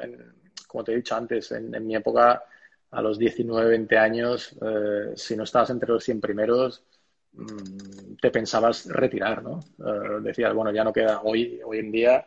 [0.66, 2.42] como te he dicho antes, en, mi época,
[2.90, 6.84] a los 19, 20 años, eh, si no estabas entre los 100 primeros,
[7.32, 9.60] mm, te pensabas retirar, ¿no?
[9.78, 11.22] Eh, decías, bueno, ya no queda.
[11.22, 12.26] Hoy, hoy en día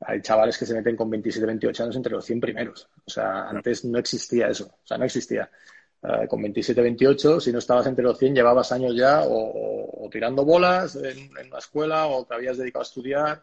[0.00, 2.88] hay chavales que se meten con 27, 28 años entre los 100 primeros.
[3.06, 4.66] O sea, antes no existía eso.
[4.66, 5.50] O sea, no existía.
[6.02, 10.44] Eh, con 27, 28, si no estabas entre los 100, llevabas años ya o, tirando
[10.44, 13.42] bolas en, en, la escuela o te habías dedicado a estudiar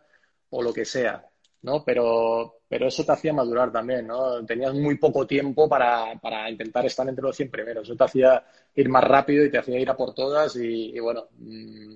[0.50, 1.24] o lo que sea,
[1.62, 1.84] ¿no?
[1.86, 4.44] Pero, pero eso te hacía madurar también, ¿no?
[4.46, 7.84] Tenías muy poco tiempo para, para intentar estar entre los 100 primeros.
[7.84, 8.44] Eso te hacía
[8.76, 11.96] ir más rápido y te hacía ir a por todas y, bueno, mm,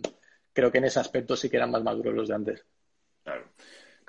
[0.53, 2.65] creo que en ese aspecto sí que eran más maduros los de antes.
[3.23, 3.45] Claro.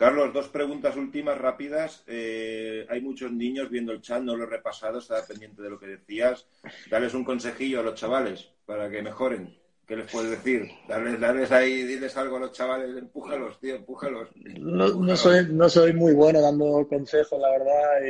[0.02, 2.02] Carlos, dos preguntas últimas rápidas.
[2.08, 5.78] Eh, hay muchos niños viendo el chat, no lo he repasado, estaba pendiente de lo
[5.78, 6.44] que decías.
[6.90, 9.56] Dales un consejillo a los chavales para que mejoren.
[9.86, 10.68] ¿Qué les puedes decir?
[10.88, 14.28] Darles, ahí, diles algo a los chavales, empújalos, tío, empújalos.
[14.34, 18.04] No, soy, no soy muy bueno dando consejos, la verdad,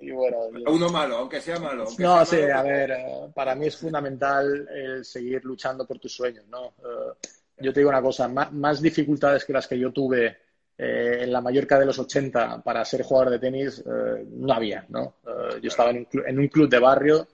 [0.00, 0.36] y, bueno.
[0.68, 1.86] Uno malo, aunque sea malo.
[1.98, 6.44] no, sí, a ver, eh, para mí es fundamental el seguir luchando por tus sueños,
[6.48, 6.66] ¿no?
[6.66, 7.28] Eh,
[7.62, 10.41] yo te digo una cosa, más, dificultades que las que yo tuve
[10.82, 15.16] eh, en la Mallorca de los 80 para ser jugador de tenis, no había, ¿no?
[15.60, 17.28] yo estaba en en un club de barrio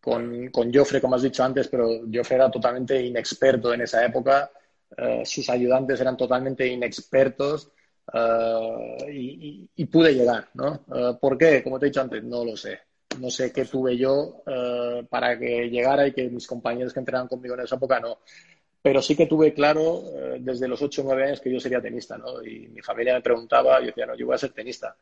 [0.00, 4.50] con, con Joffre, como has dicho antes, pero Joffre era totalmente inexperto en esa época,
[4.96, 7.70] eh, sus ayudantes eran totalmente inexpertos
[8.12, 10.84] eh, y, pude llegar, ¿no?
[10.94, 11.62] Eh, ¿Por qué?
[11.62, 12.80] Como te he dicho antes, no lo sé.
[13.20, 14.42] No sé qué tuve yo
[15.10, 18.18] para que llegara y que mis compañeros que entrenaban conmigo en esa época no.
[18.82, 20.02] Pero sí que tuve claro
[20.38, 22.42] desde los 8 o 9 años que yo sería tenista, ¿no?
[22.42, 24.96] Y mi familia me preguntaba, yo decía, no, yo voy a ser tenista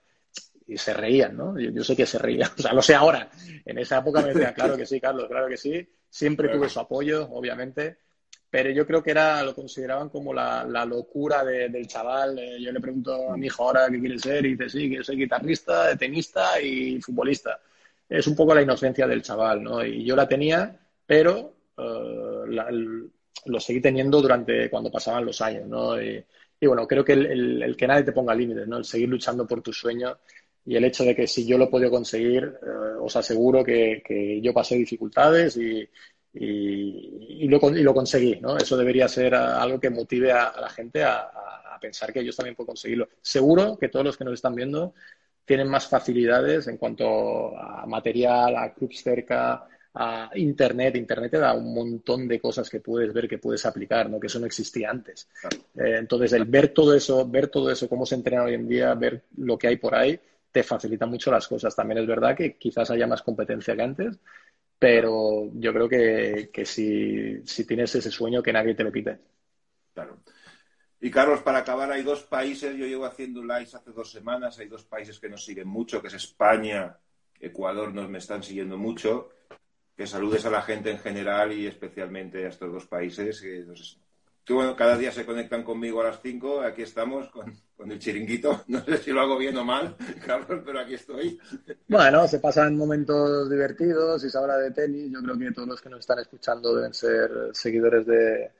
[0.68, 1.58] y se reían, ¿no?
[1.58, 3.28] Yo, sé que se reían, o sea, lo sé ahora.
[3.64, 5.88] En esa época me decían, claro que sí, Carlos, claro que sí.
[6.10, 7.98] Siempre tuve su apoyo, obviamente,
[8.50, 12.38] pero yo creo que era, lo consideraban como la, locura del chaval.
[12.38, 15.04] Eh, yo le pregunto a mi hijo ahora qué quiere ser y dice, sí, quiero
[15.04, 17.60] ser guitarrista, tenista y futbolista.
[18.08, 19.84] Es un poco la inocencia del chaval, ¿no?
[19.84, 23.10] Y yo la tenía, pero eh,
[23.46, 26.00] lo seguí teniendo durante cuando pasaban los años, ¿no?
[26.00, 26.24] Y,
[26.62, 28.78] bueno, creo que el, el que nadie te ponga límites, ¿no?
[28.78, 30.16] El seguir luchando por tus sueños
[30.68, 32.68] y el hecho de que si yo lo he podido conseguir, eh,
[33.00, 35.88] os aseguro que, yo pasé dificultades y,
[36.34, 38.58] y, lo, y, lo, conseguí, ¿no?
[38.58, 41.30] Eso debería ser algo que motive a, la gente a,
[41.80, 43.08] pensar que ellos también pueden conseguirlo.
[43.22, 44.94] Seguro que todos los que nos están viendo
[45.44, 49.64] tienen más facilidades en cuanto a material, a clubs cerca,
[49.94, 50.96] a Internet.
[50.96, 54.20] Internet te da un montón de cosas que puedes ver, que puedes aplicar, ¿no?
[54.20, 55.28] Que eso no existía antes.
[55.74, 58.94] Eh, entonces, el ver todo eso, ver todo eso, cómo se entrena hoy en día,
[58.94, 60.18] ver lo que hay por ahí,
[60.50, 61.74] te facilita mucho las cosas.
[61.74, 64.18] También es verdad que quizás haya más competencia que antes,
[64.78, 69.18] pero yo creo que, que si, si tienes ese sueño, que nadie te lo quite.
[69.94, 70.18] Claro.
[71.00, 74.66] Y Carlos, para acabar, hay dos países, yo llevo haciendo live hace dos semanas, hay
[74.66, 76.96] dos países que nos siguen mucho, que es España,
[77.38, 79.30] Ecuador, nos me están siguiendo mucho.
[79.98, 84.76] Que saludes a la gente en general y especialmente a estos dos países que, bueno,
[84.76, 88.62] cada día se conectan conmigo a las 5, aquí estamos con, con, el chiringuito.
[88.68, 91.36] No sé si lo hago bien o mal, Carlos, pero aquí estoy.
[91.88, 95.10] Bueno, se pasan momentos divertidos y se habla de tenis.
[95.10, 98.52] Yo creo que todos los que nos están escuchando deben ser seguidores de,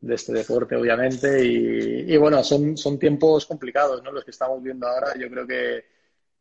[0.00, 1.44] de este deporte, obviamente.
[1.44, 4.10] Y, bueno, son, son tiempos complicados, ¿no?
[4.10, 5.14] Los que estamos viendo ahora.
[5.16, 5.84] Yo creo que,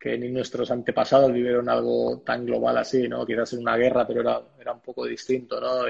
[0.02, 3.26] que ni nuestros antepasados vivieron algo tan global así, ¿no?
[3.26, 5.86] Quizás en una guerra, pero era, era un poco distinto, ¿no?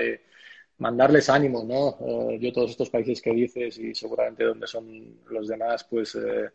[0.81, 2.31] mandarles ánimo, ¿no?
[2.31, 6.49] Eh, yo todos estos países que dices y seguramente donde son los demás, pues eh,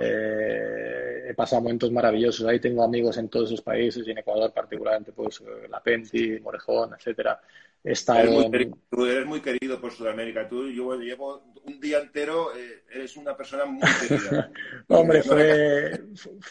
[0.00, 2.46] eh, he pasado momentos maravillosos.
[2.46, 6.92] Ahí tengo amigos en todos esos países y en Ecuador particularmente, pues La Penti, Morejón,
[6.94, 7.40] etcétera.
[7.84, 10.48] Está eres, muy querido, tú eres muy querido por Sudamérica.
[10.48, 14.52] Tú, yo llevo un día entero, eh, eres una persona muy querida.
[14.88, 16.00] Hombre, fue,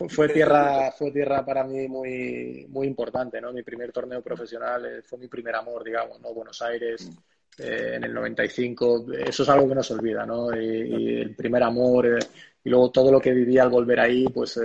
[0.10, 3.54] fue, tierra, fue tierra para mí muy, muy importante, ¿no?
[3.54, 6.34] Mi primer torneo profesional eh, fue mi primer amor, digamos, ¿no?
[6.34, 7.10] Buenos Aires,
[7.60, 9.06] eh, en el 95.
[9.26, 10.54] Eso es algo que no se olvida, ¿no?
[10.54, 12.20] Y, el primer amor,
[12.62, 14.60] y luego todo lo que viví al volver ahí, pues,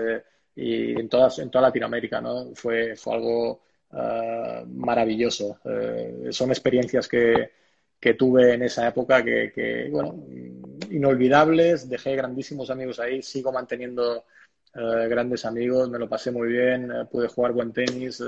[0.57, 2.53] y en, todas, en toda Latinoamérica, ¿no?
[2.55, 3.61] Fue, fue algo
[3.99, 5.59] eh, maravilloso.
[5.65, 7.51] Eh, son experiencias que,
[7.99, 10.27] que, tuve en esa época que, bueno,
[10.91, 11.89] inolvidables.
[11.89, 14.25] Dejé grandísimos amigos ahí, sigo manteniendo
[14.75, 18.23] eh, grandes amigos, me lo pasé muy bien, pude jugar buen tenis.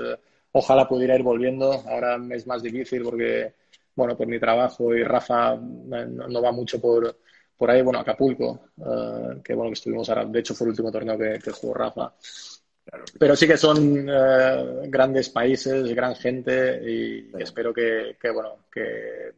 [0.53, 1.71] ojalá pudiera ir volviendo.
[1.87, 3.53] Ahora es más difícil porque,
[3.95, 7.15] bueno, por mi trabajo y Rafa no, va mucho por,
[7.55, 8.71] por ahí, bueno, Acapulco,
[9.43, 12.13] que bueno, que estuvimos ahora, de hecho fue el último torneo que, que jugó Rafa.
[13.19, 19.33] Pero sí que son eh, grandes países, gran gente y espero que, bueno, que,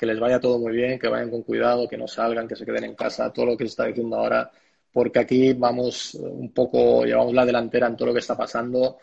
[0.00, 2.84] les vaya todo muy bien, que vayan con cuidado, que no salgan, que se queden
[2.84, 4.50] en casa, todo lo que se está diciendo ahora,
[4.92, 8.98] porque aquí vamos un poco, llevamos la delantera en todo lo que está pasando.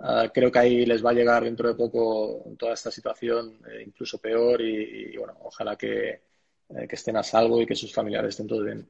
[0.00, 3.82] Ah, creo que ahí les va a llegar dentro de poco toda esta situación, eh,
[3.86, 6.08] incluso peor, y, bueno, ojalá que,
[6.70, 8.88] eh, que estén a salvo y que sus familiares estén todos bien.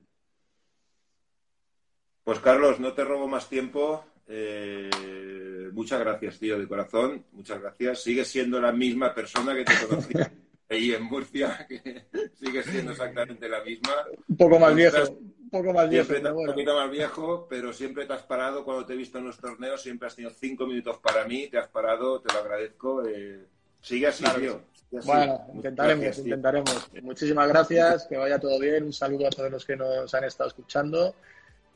[2.23, 4.05] Pues Carlos, no te robo más tiempo.
[4.29, 7.25] Eh, muchas gracias, tío, de corazón.
[7.33, 8.03] Muchas gracias.
[8.03, 10.13] Sigues siendo la misma persona que te conocí
[10.69, 13.95] ahí en Murcia, que sigues siendo exactamente la misma.
[14.29, 14.97] Un poco más viejo.
[15.11, 16.13] Un poco más viejo.
[16.13, 19.39] Un poquito más viejo, pero siempre te has parado cuando te he visto en los
[19.39, 19.81] torneos.
[19.81, 21.49] Siempre has tenido cinco minutos para mí.
[21.49, 23.03] Te has parado, te lo agradezco.
[23.09, 23.47] Eh,
[23.81, 24.61] sigue así, tío.
[24.91, 26.91] Bueno, intentaremos, intentaremos.
[27.03, 28.85] Muchísimas gracias, que vaya todo bien.
[28.85, 31.15] Un saludo a todos los que nos han estado escuchando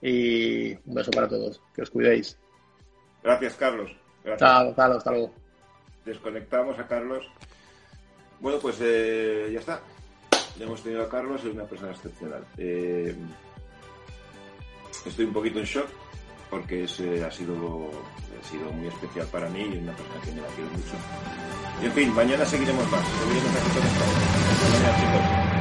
[0.02, 1.62] y un beso para todos.
[1.74, 2.36] Que os cuidéis.
[3.22, 3.90] Gracias, Carlos.
[4.36, 5.32] Chao, Carlos, hasta luego.
[6.04, 7.24] Desconectamos a Carlos.
[8.40, 9.80] Bueno, pues eh, ya está.
[10.58, 12.44] Ya hemos tenido a Carlos, es una persona excepcional.
[12.58, 13.14] Eh,
[15.06, 15.88] estoy un poquito en shock
[16.50, 17.90] porque ese ha sido,
[18.38, 20.94] ha sido muy especial para mí y una persona que me la quiero mucho.
[21.80, 23.02] Y en fin, mañana seguiremos más.
[23.08, 23.56] Seguiremos
[24.86, 25.51] aquí con.